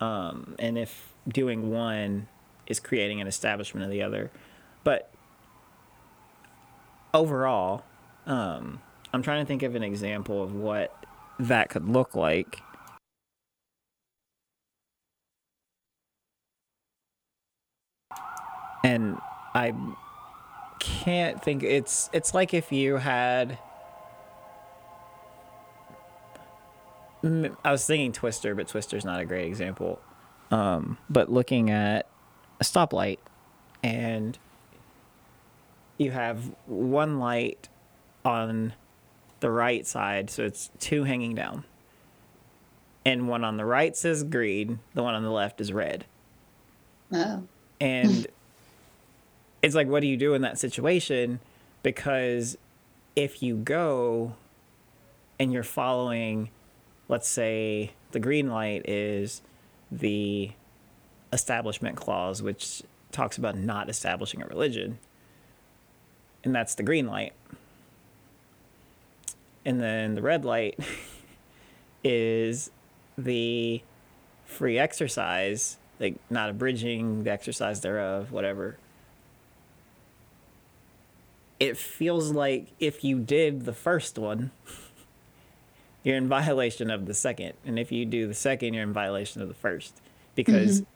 [0.01, 2.28] um, and if doing one
[2.66, 4.30] is creating an establishment of the other.
[4.84, 5.11] But
[7.12, 7.84] overall,
[8.26, 8.80] um,
[9.12, 10.95] I'm trying to think of an example of what
[11.38, 12.61] that could look like.
[18.82, 19.18] And
[19.55, 19.72] I
[20.78, 23.59] can't think it's it's like if you had
[27.25, 30.01] I was thinking Twister, but Twister's not a great example.
[30.51, 32.07] Um, but looking at
[32.61, 33.18] a stoplight,
[33.83, 34.39] and
[35.97, 37.68] you have one light
[38.25, 38.75] on
[39.41, 41.64] the right side, so it's two hanging down.
[43.07, 46.07] And one on the right says green, the one on the left is red.
[47.12, 47.43] Oh.
[47.81, 48.27] And
[49.62, 51.41] it's like, what do you do in that situation?
[51.83, 52.57] Because
[53.16, 54.35] if you go
[55.39, 56.49] and you're following
[57.09, 59.42] let's say the green light is
[59.90, 60.50] the
[61.32, 62.82] establishment clause, which
[63.12, 64.98] talks about not establishing a religion,
[66.42, 67.32] and that's the green light.
[69.64, 70.78] And then the red light
[72.05, 72.70] is
[73.16, 73.82] the
[74.44, 78.76] free exercise, like not abridging the exercise thereof, whatever.
[81.59, 84.50] It feels like if you did the first one,
[86.05, 87.55] you're in violation of the second.
[87.66, 90.00] And if you do the second, you're in violation of the first.
[90.34, 90.90] Because mm-hmm.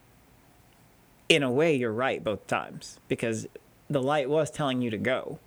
[1.30, 3.00] in a way, you're right both times.
[3.08, 3.48] Because
[3.90, 5.38] the light was telling you to go,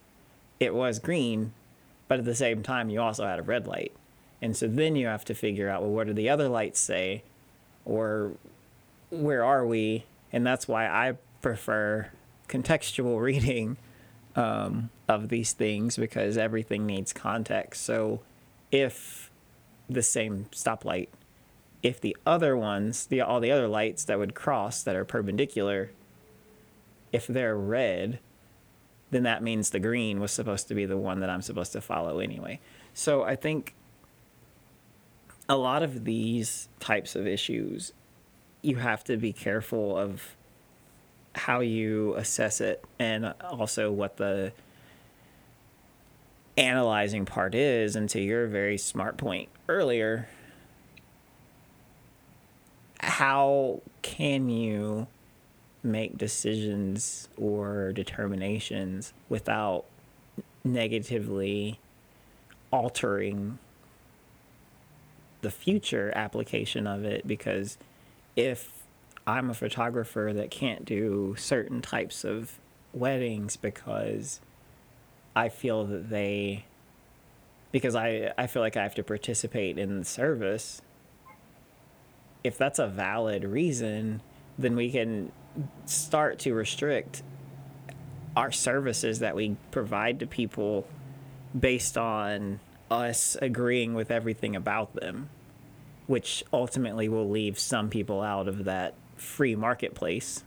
[0.59, 1.53] it was green,
[2.07, 3.93] but at the same time, you also had a red light.
[4.41, 7.23] And so then you have to figure out well, what do the other lights say?
[7.85, 8.31] Or
[9.11, 10.05] where are we?
[10.33, 12.09] And that's why I prefer
[12.49, 13.77] contextual reading
[14.35, 17.83] um, of these things because everything needs context.
[17.83, 18.21] So
[18.71, 19.30] if
[19.93, 21.09] the same stoplight.
[21.83, 25.91] If the other ones, the all the other lights that would cross that are perpendicular,
[27.11, 28.19] if they're red,
[29.09, 31.81] then that means the green was supposed to be the one that I'm supposed to
[31.81, 32.59] follow anyway.
[32.93, 33.73] So I think
[35.49, 37.93] a lot of these types of issues,
[38.61, 40.35] you have to be careful of
[41.35, 44.51] how you assess it and also what the
[46.57, 50.27] analyzing part is and to your very smart point earlier
[52.99, 55.07] how can you
[55.83, 59.85] make decisions or determinations without
[60.63, 61.79] negatively
[62.71, 63.57] altering
[65.41, 67.25] the future application of it?
[67.25, 67.77] Because
[68.35, 68.83] if
[69.25, 72.59] I'm a photographer that can't do certain types of
[72.93, 74.39] weddings because
[75.35, 76.65] I feel that they
[77.71, 80.81] because I I feel like I have to participate in the service.
[82.43, 84.21] If that's a valid reason,
[84.57, 85.31] then we can
[85.85, 87.23] start to restrict
[88.35, 90.87] our services that we provide to people
[91.57, 92.59] based on
[92.89, 95.29] us agreeing with everything about them,
[96.07, 100.43] which ultimately will leave some people out of that free marketplace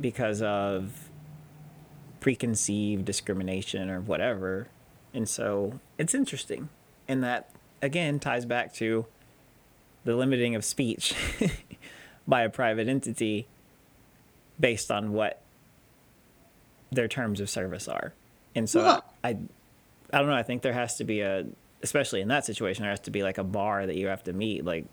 [0.00, 1.07] because of
[2.20, 4.68] preconceived discrimination or whatever.
[5.14, 6.68] And so it's interesting.
[7.06, 7.50] And that,
[7.80, 9.06] again, ties back to
[10.04, 11.14] the limiting of speech
[12.28, 13.46] by a private entity
[14.58, 15.40] based on what
[16.90, 18.12] their terms of service are.
[18.54, 19.36] And so well, I,
[20.12, 20.34] I don't know.
[20.34, 21.46] I think there has to be a,
[21.82, 24.32] especially in that situation, there has to be like a bar that you have to
[24.32, 24.86] meet, like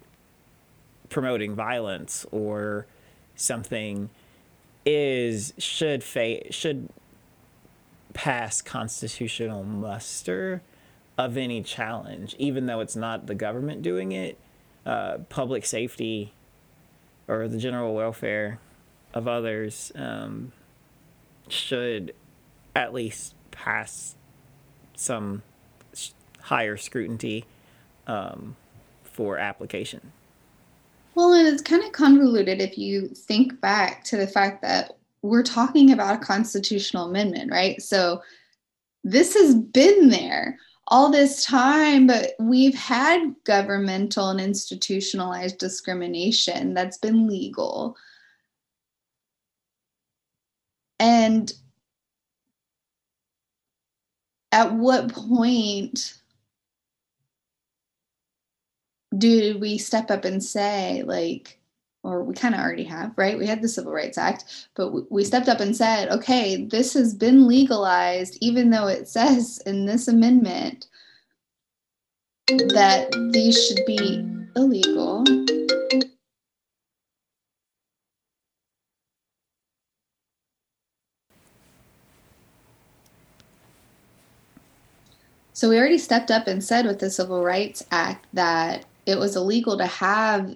[1.09, 2.85] promoting violence or
[3.35, 4.09] something
[4.85, 6.89] is should fa- should
[8.15, 10.63] pass constitutional muster
[11.17, 14.39] of any challenge, even though it's not the government doing it.
[14.85, 16.31] Uh, public safety
[17.27, 18.59] or the general welfare
[19.13, 20.51] of others um,
[21.47, 22.13] should
[22.75, 24.15] at least pass
[24.95, 25.41] some
[26.41, 27.45] higher scrutiny
[28.05, 28.55] um,
[29.03, 30.11] for application.
[31.15, 35.43] Well, and it's kind of convoluted if you think back to the fact that we're
[35.43, 37.81] talking about a constitutional amendment, right?
[37.81, 38.21] So
[39.03, 40.57] this has been there
[40.87, 47.97] all this time, but we've had governmental and institutionalized discrimination that's been legal.
[50.99, 51.51] And
[54.51, 56.13] at what point
[59.17, 61.59] do we step up and say, like,
[62.05, 63.37] or we kind of already have, right?
[63.37, 67.15] We had the Civil Rights Act, but we stepped up and said, okay, this has
[67.15, 70.87] been legalized, even though it says in this amendment
[72.47, 74.23] that these should be
[74.55, 75.23] illegal.
[85.53, 89.35] So we already stepped up and said with the Civil Rights Act that it was
[89.35, 90.55] illegal to have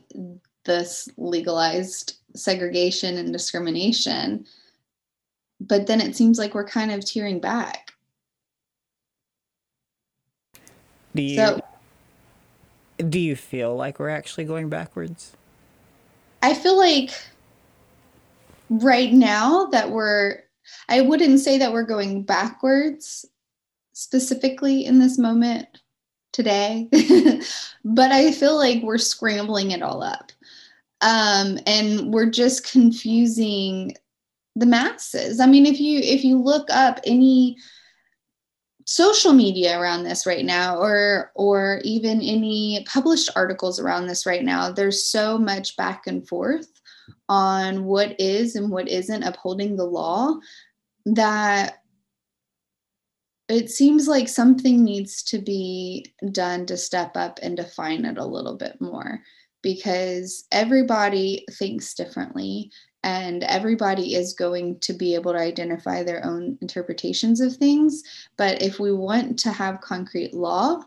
[0.70, 4.46] this legalized segregation and discrimination.
[5.60, 7.92] But then it seems like we're kind of tearing back.
[11.16, 11.62] Do you so,
[13.10, 15.34] do you feel like we're actually going backwards?
[16.44, 17.12] I feel like
[18.70, 20.44] right now that we're
[20.88, 23.26] I wouldn't say that we're going backwards
[23.94, 25.68] specifically in this moment
[26.32, 26.88] today,
[27.84, 30.32] but I feel like we're scrambling it all up.
[31.02, 33.96] Um, and we're just confusing
[34.56, 35.40] the masses.
[35.40, 37.58] I mean, if you if you look up any
[38.90, 44.44] social media around this right now or or even any published articles around this right
[44.44, 46.82] now there's so much back and forth
[47.30, 50.34] on what is and what isn't upholding the law
[51.06, 51.84] that
[53.48, 58.26] it seems like something needs to be done to step up and define it a
[58.26, 59.22] little bit more
[59.62, 62.72] because everybody thinks differently
[63.04, 68.04] and everybody is going to be able to identify their own interpretations of things.
[68.38, 70.84] But if we want to have concrete law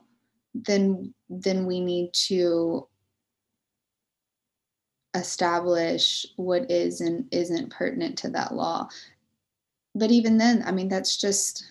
[0.55, 2.87] then then we need to
[5.15, 8.89] establish what is and isn't pertinent to that law.
[9.95, 11.71] But even then i mean that's just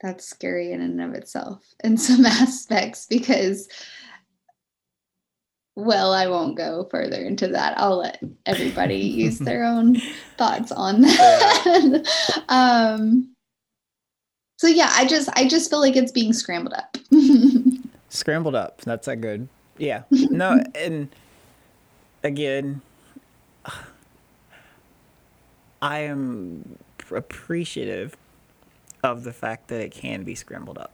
[0.00, 3.68] that's scary in and of itself in some aspects because
[5.78, 7.78] well i won't go further into that.
[7.78, 9.96] I'll let everybody use their own
[10.36, 12.04] thoughts on that.
[12.48, 13.34] Um
[14.58, 16.96] so yeah i just i just feel like it's being scrambled up.
[18.10, 18.80] Scrambled up.
[18.80, 20.02] That's a good yeah.
[20.10, 21.08] No and
[22.24, 22.80] again
[25.80, 26.78] i am
[27.12, 28.16] appreciative
[29.04, 30.92] of the fact that it can be scrambled up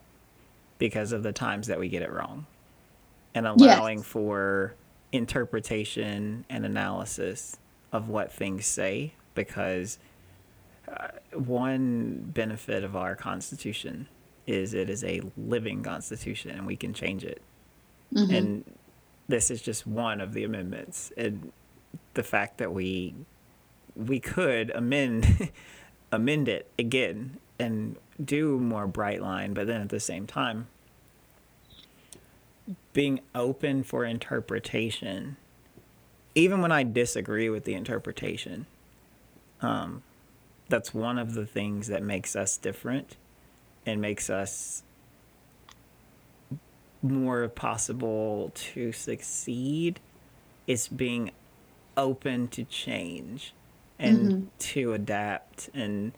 [0.78, 2.45] because of the times that we get it wrong
[3.35, 4.07] and allowing yes.
[4.07, 4.74] for
[5.12, 7.57] interpretation and analysis
[7.93, 9.99] of what things say because
[10.89, 14.09] uh, one benefit of our constitution
[14.47, 17.41] is it is a living constitution and we can change it
[18.12, 18.35] mm-hmm.
[18.35, 18.64] and
[19.28, 21.53] this is just one of the amendments and
[22.14, 23.14] the fact that we
[23.97, 25.51] we could amend
[26.12, 30.68] amend it again and do more bright line, but then at the same time,
[32.93, 35.37] being open for interpretation,
[36.35, 38.67] even when I disagree with the interpretation,
[39.61, 40.03] um,
[40.69, 43.17] that's one of the things that makes us different
[43.87, 44.83] and makes us
[47.03, 50.01] more possible to succeed
[50.67, 51.31] is being
[51.97, 53.53] open to change
[53.99, 54.45] and mm-hmm.
[54.59, 56.12] to adapt and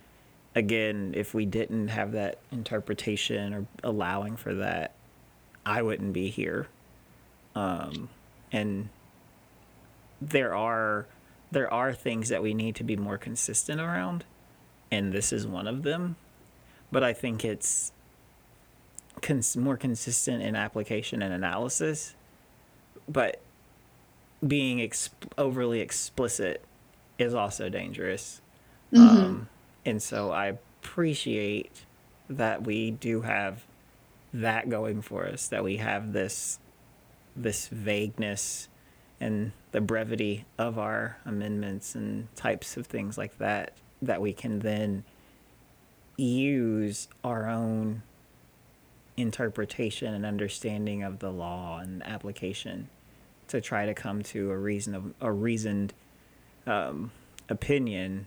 [0.56, 4.95] again, if we didn't have that interpretation or allowing for that,
[5.66, 6.68] I wouldn't be here.
[7.56, 8.08] Um,
[8.52, 8.88] and
[10.22, 11.06] there are
[11.50, 14.24] there are things that we need to be more consistent around,
[14.90, 16.16] and this is one of them.
[16.92, 17.92] But I think it's
[19.20, 22.14] cons- more consistent in application and analysis,
[23.08, 23.40] but
[24.46, 26.64] being exp- overly explicit
[27.18, 28.40] is also dangerous.
[28.92, 29.18] Mm-hmm.
[29.18, 29.48] Um,
[29.84, 31.84] and so I appreciate
[32.28, 33.64] that we do have
[34.40, 36.58] that going for us, that we have this
[37.34, 38.68] this vagueness
[39.20, 44.60] and the brevity of our amendments and types of things like that that we can
[44.60, 45.04] then
[46.16, 48.02] use our own
[49.16, 52.88] interpretation and understanding of the law and application
[53.48, 55.92] to try to come to a reason a reasoned
[56.66, 57.10] um,
[57.48, 58.26] opinion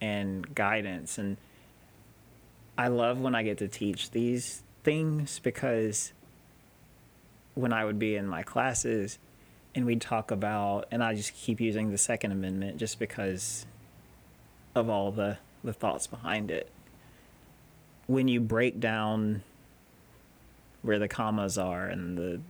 [0.00, 1.18] and guidance.
[1.18, 1.36] And
[2.76, 6.12] I love when I get to teach these things because
[7.54, 9.18] when I would be in my classes
[9.74, 13.66] and we'd talk about, and I just keep using the Second Amendment just because
[14.74, 16.70] of all the, the thoughts behind it.
[18.06, 19.42] When you break down
[20.84, 22.40] where the commas are and the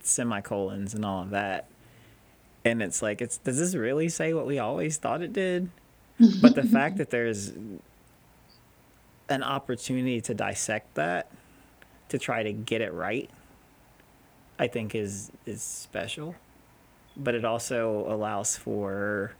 [0.00, 1.66] semicolons and all of that.
[2.64, 5.70] And it's like, it's does this really say what we always thought it did?
[6.40, 7.52] but the fact that there's
[9.28, 11.30] an opportunity to dissect that,
[12.08, 13.30] to try to get it right,
[14.58, 16.34] I think is is special.
[17.16, 19.34] But it also allows for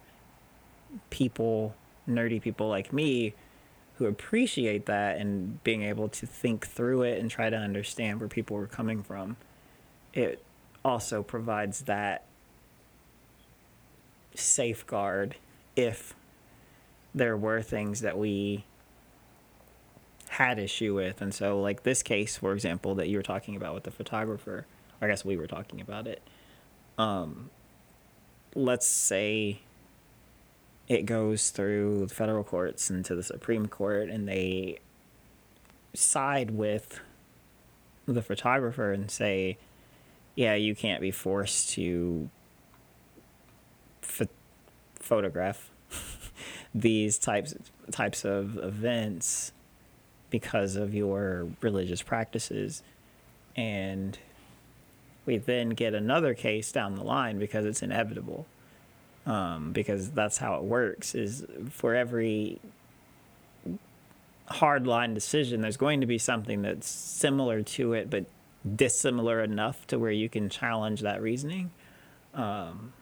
[1.11, 1.75] people,
[2.09, 3.35] nerdy people like me,
[3.97, 8.29] who appreciate that and being able to think through it and try to understand where
[8.29, 9.37] people were coming from.
[10.13, 10.43] It
[10.85, 12.25] also provides that
[14.35, 15.37] safeguard
[15.77, 16.15] if
[17.15, 18.65] there were things that we
[20.35, 21.23] had issue with.
[21.23, 24.67] And so, like this case, for example, that you were talking about with the photographer,
[25.01, 26.23] I guess we were talking about it.
[26.99, 27.51] Um,
[28.55, 29.61] let's say
[30.89, 34.81] it goes through the federal courts and to the Supreme Court, and they
[35.95, 37.01] side with
[38.07, 39.57] the photographer and say,
[40.35, 42.29] yeah, you can't be forced to
[44.03, 44.31] ph-
[44.97, 45.71] photograph
[46.75, 47.55] these types
[47.93, 49.53] types of events
[50.35, 52.83] because of your religious practices.
[53.55, 54.19] And
[55.27, 58.45] we then get another case down the line because it's inevitable
[59.27, 62.61] um, because that's how it works is for every
[64.49, 68.25] hard line decision there's going to be something that's similar to it but
[68.75, 71.71] dissimilar enough to where you can challenge that reasoning.
[72.35, 72.93] Um,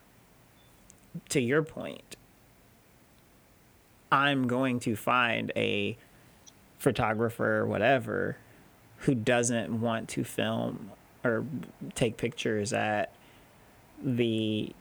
[1.31, 2.17] to your point
[4.11, 5.97] i'm going to find a
[6.83, 8.37] photographer or whatever
[8.99, 10.91] who doesn't want to film
[11.23, 11.45] or
[11.95, 13.15] take pictures at
[14.03, 14.75] the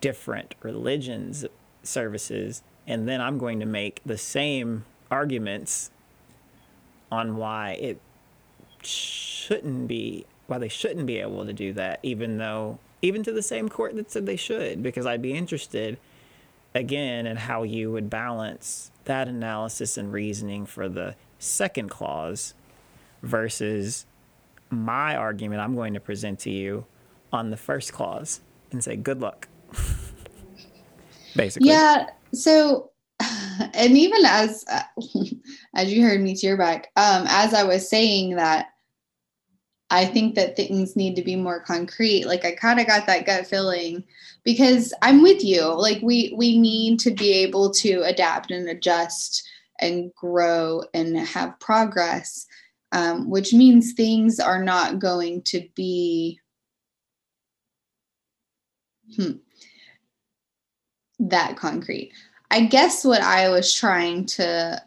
[0.00, 1.46] different religions
[1.84, 5.92] services and then I'm going to make the same arguments
[7.12, 8.00] on why it
[8.82, 13.42] shouldn't be why they shouldn't be able to do that even though even to the
[13.42, 15.96] same court that said they should because I'd be interested
[16.74, 22.54] again in how you would balance that analysis and reasoning for the second clause
[23.22, 24.06] versus
[24.70, 26.84] my argument I'm going to present to you
[27.32, 28.40] on the first clause
[28.70, 29.48] and say good luck
[31.36, 32.06] basically Yeah.
[32.34, 32.90] So,
[33.74, 34.64] and even as
[35.74, 38.68] as you heard me tear back, um, as I was saying that,
[39.90, 42.26] I think that things need to be more concrete.
[42.26, 44.04] Like I kind of got that gut feeling
[44.44, 45.64] because I'm with you.
[45.64, 49.48] Like we we need to be able to adapt and adjust
[49.80, 52.46] and grow and have progress,
[52.92, 56.40] um, which means things are not going to be.
[59.16, 59.32] Hmm
[61.18, 62.12] that concrete.
[62.50, 64.82] I guess what I was trying to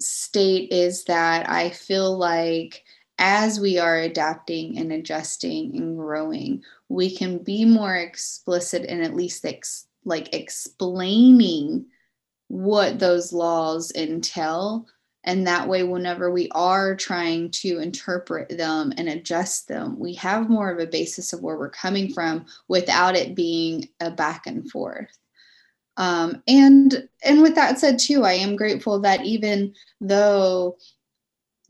[0.00, 2.84] state is that I feel like
[3.22, 9.14] as we are adapting and adjusting and growing, we can be more explicit and at
[9.14, 11.86] least ex- like explaining
[12.48, 14.88] what those laws entail.
[15.22, 20.50] And that way, whenever we are trying to interpret them and adjust them, we have
[20.50, 24.68] more of a basis of where we're coming from without it being a back and
[24.68, 25.16] forth.
[25.96, 30.76] Um, and and with that said, too, I am grateful that even though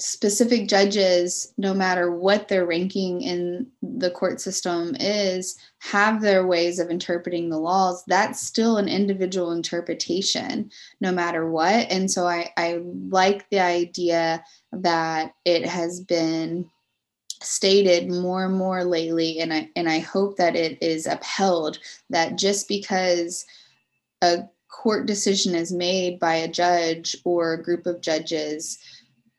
[0.02, 6.80] specific judges, no matter what their ranking in the court system is, have their ways
[6.80, 11.88] of interpreting the laws, that's still an individual interpretation, no matter what.
[11.88, 12.80] And so I, I
[13.10, 16.68] like the idea that it has been
[17.40, 21.78] stated more and more lately, and I and I hope that it is upheld
[22.10, 23.44] that just because
[24.20, 28.78] a court decision is made by a judge or a group of judges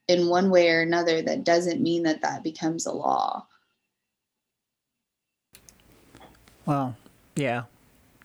[0.07, 3.47] in one way or another, that doesn't mean that that becomes a law.
[6.65, 6.95] Well,
[7.35, 7.63] yeah,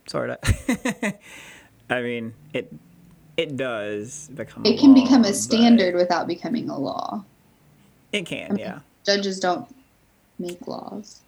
[0.07, 0.39] sort of.
[1.91, 2.73] I mean, it
[3.37, 4.65] it does become.
[4.65, 7.25] It can law, become a standard without becoming a law.
[8.13, 8.81] It can, yeah.
[9.05, 9.69] Judges don't
[10.39, 11.21] make laws;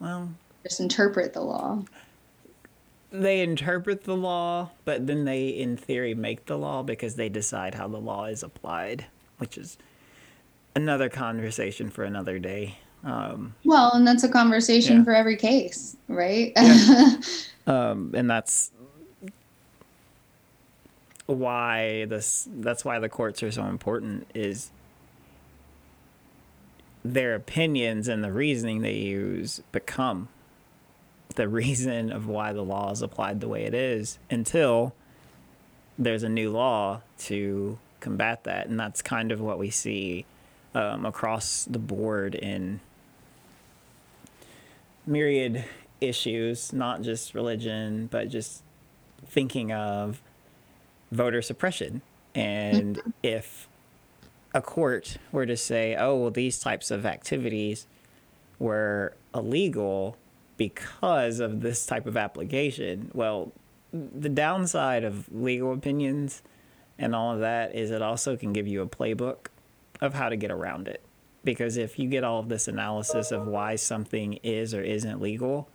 [0.00, 0.30] Well,
[0.62, 1.82] just interpret the law.
[3.10, 7.74] they interpret the law, but then they, in theory, make the law because they decide
[7.74, 9.06] how the law is applied,
[9.42, 9.76] which is
[10.76, 12.78] another conversation for another day.
[13.02, 15.04] Um, Well, and that's a conversation Yeah.
[15.04, 16.56] for every case, right?
[17.66, 18.70] um, and that's
[21.26, 24.70] why this that's why the courts are so important is
[27.04, 30.28] their opinions and the reasoning they use become
[31.34, 34.94] the reason of why the law is applied the way it is until
[35.98, 40.26] there's a new law to combat that and that's kind of what we see
[40.74, 42.80] um, across the board in
[45.06, 45.64] myriad
[46.00, 48.62] issues, not just religion, but just
[49.26, 50.20] thinking of
[51.10, 52.02] voter suppression.
[52.34, 53.68] And if
[54.54, 57.86] a court were to say, oh, well, these types of activities
[58.58, 60.16] were illegal
[60.56, 63.52] because of this type of application, well,
[63.92, 66.42] the downside of legal opinions
[67.02, 69.48] and all of that is it also can give you a playbook
[70.00, 71.02] of how to get around it.
[71.42, 75.68] Because if you get all of this analysis of why something is or isn't legal,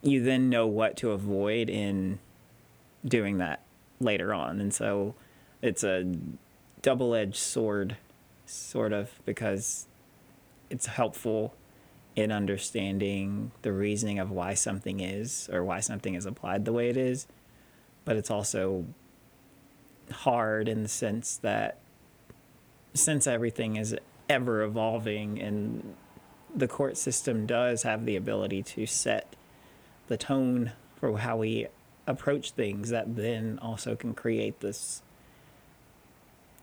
[0.00, 2.18] you then know what to avoid in
[3.04, 3.60] doing that
[4.00, 4.58] later on.
[4.58, 5.14] And so
[5.60, 6.16] it's a
[6.80, 7.98] double edged sword,
[8.46, 9.86] sort of, because
[10.70, 11.54] it's helpful
[12.16, 16.88] in understanding the reasoning of why something is or why something is applied the way
[16.88, 17.26] it is.
[18.06, 18.86] But it's also
[20.10, 21.78] hard in the sense that
[22.94, 23.96] since everything is
[24.28, 25.94] ever evolving and
[26.54, 29.36] the court system does have the ability to set
[30.08, 31.66] the tone for how we
[32.06, 35.02] approach things that then also can create this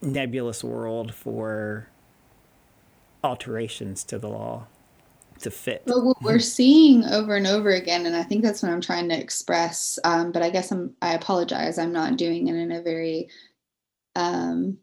[0.01, 1.87] nebulous world for
[3.23, 4.67] alterations to the law
[5.39, 5.83] to fit.
[5.85, 9.09] But what we're seeing over and over again, and I think that's what I'm trying
[9.09, 9.99] to express.
[10.03, 11.77] Um, but I guess I'm I apologize.
[11.77, 13.29] I'm not doing it in a very
[14.15, 14.77] um,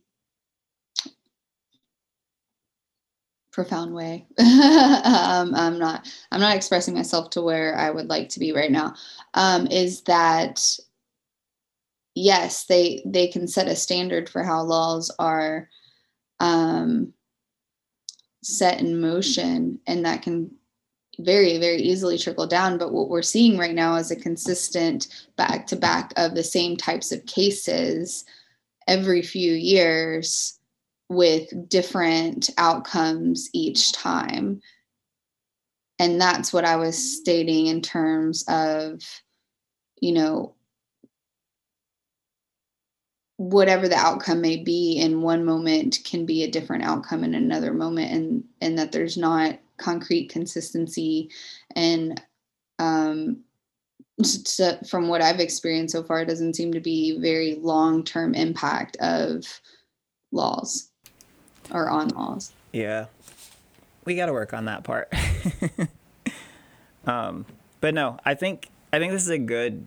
[3.52, 4.26] profound way.
[4.38, 8.72] um, I'm not I'm not expressing myself to where I would like to be right
[8.72, 8.94] now.
[9.34, 10.78] Um, is that
[12.14, 15.68] yes, they they can set a standard for how laws are
[16.40, 17.12] um,
[18.42, 20.50] set in motion, and that can
[21.18, 22.78] very very easily trickle down.
[22.78, 26.76] But what we're seeing right now is a consistent back to back of the same
[26.76, 28.24] types of cases
[28.88, 30.58] every few years
[31.08, 34.60] with different outcomes each time.
[35.98, 39.02] And that's what I was stating in terms of,
[40.00, 40.54] you know,
[43.36, 47.72] whatever the outcome may be in one moment can be a different outcome in another
[47.72, 51.28] moment and and that there's not concrete consistency
[51.74, 52.22] and
[52.78, 53.38] um
[54.22, 58.34] so from what i've experienced so far it doesn't seem to be very long term
[58.34, 59.60] impact of
[60.30, 60.92] laws
[61.70, 62.52] or on laws.
[62.72, 63.06] Yeah.
[64.04, 65.12] We got to work on that part.
[67.06, 67.46] um,
[67.80, 69.86] but no, I think I think this is a good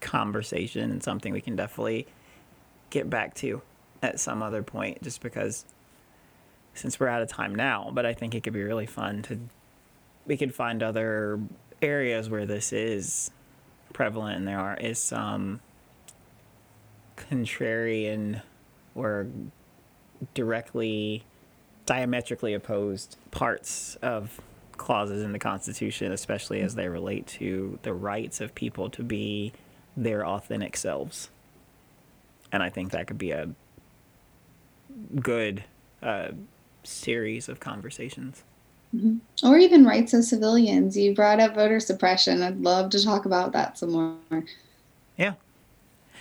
[0.00, 2.06] conversation and something we can definitely
[2.94, 3.60] get back to
[4.02, 5.64] at some other point just because
[6.74, 9.38] since we're out of time now, but I think it could be really fun to
[10.26, 11.40] we could find other
[11.82, 13.30] areas where this is
[13.92, 15.60] prevalent and there are is some
[17.16, 18.40] contrarian
[18.94, 19.26] or
[20.32, 21.24] directly
[21.84, 24.40] diametrically opposed parts of
[24.76, 29.52] clauses in the Constitution, especially as they relate to the rights of people to be
[29.96, 31.28] their authentic selves.
[32.54, 33.48] And I think that could be a
[35.20, 35.64] good
[36.04, 36.28] uh,
[36.84, 38.44] series of conversations.
[38.94, 39.44] Mm-hmm.
[39.44, 40.96] Or even rights of civilians.
[40.96, 42.44] You brought up voter suppression.
[42.44, 44.44] I'd love to talk about that some more.
[45.16, 45.32] Yeah.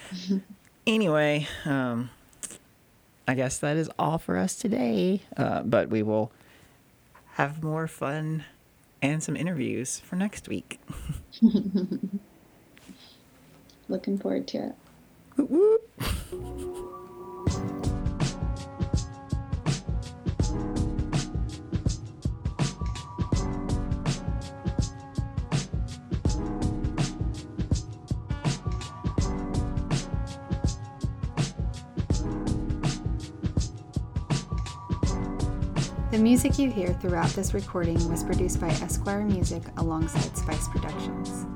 [0.87, 2.09] anyway, um,
[3.27, 5.21] I guess that is all for us today.
[5.37, 6.31] Uh, but we will
[7.33, 8.43] have more fun
[9.03, 10.79] and some interviews for next week.
[13.87, 14.73] Looking forward to
[15.37, 15.79] it.
[36.13, 41.52] The music you hear throughout this recording was produced by Esquire Music alongside Spice Productions.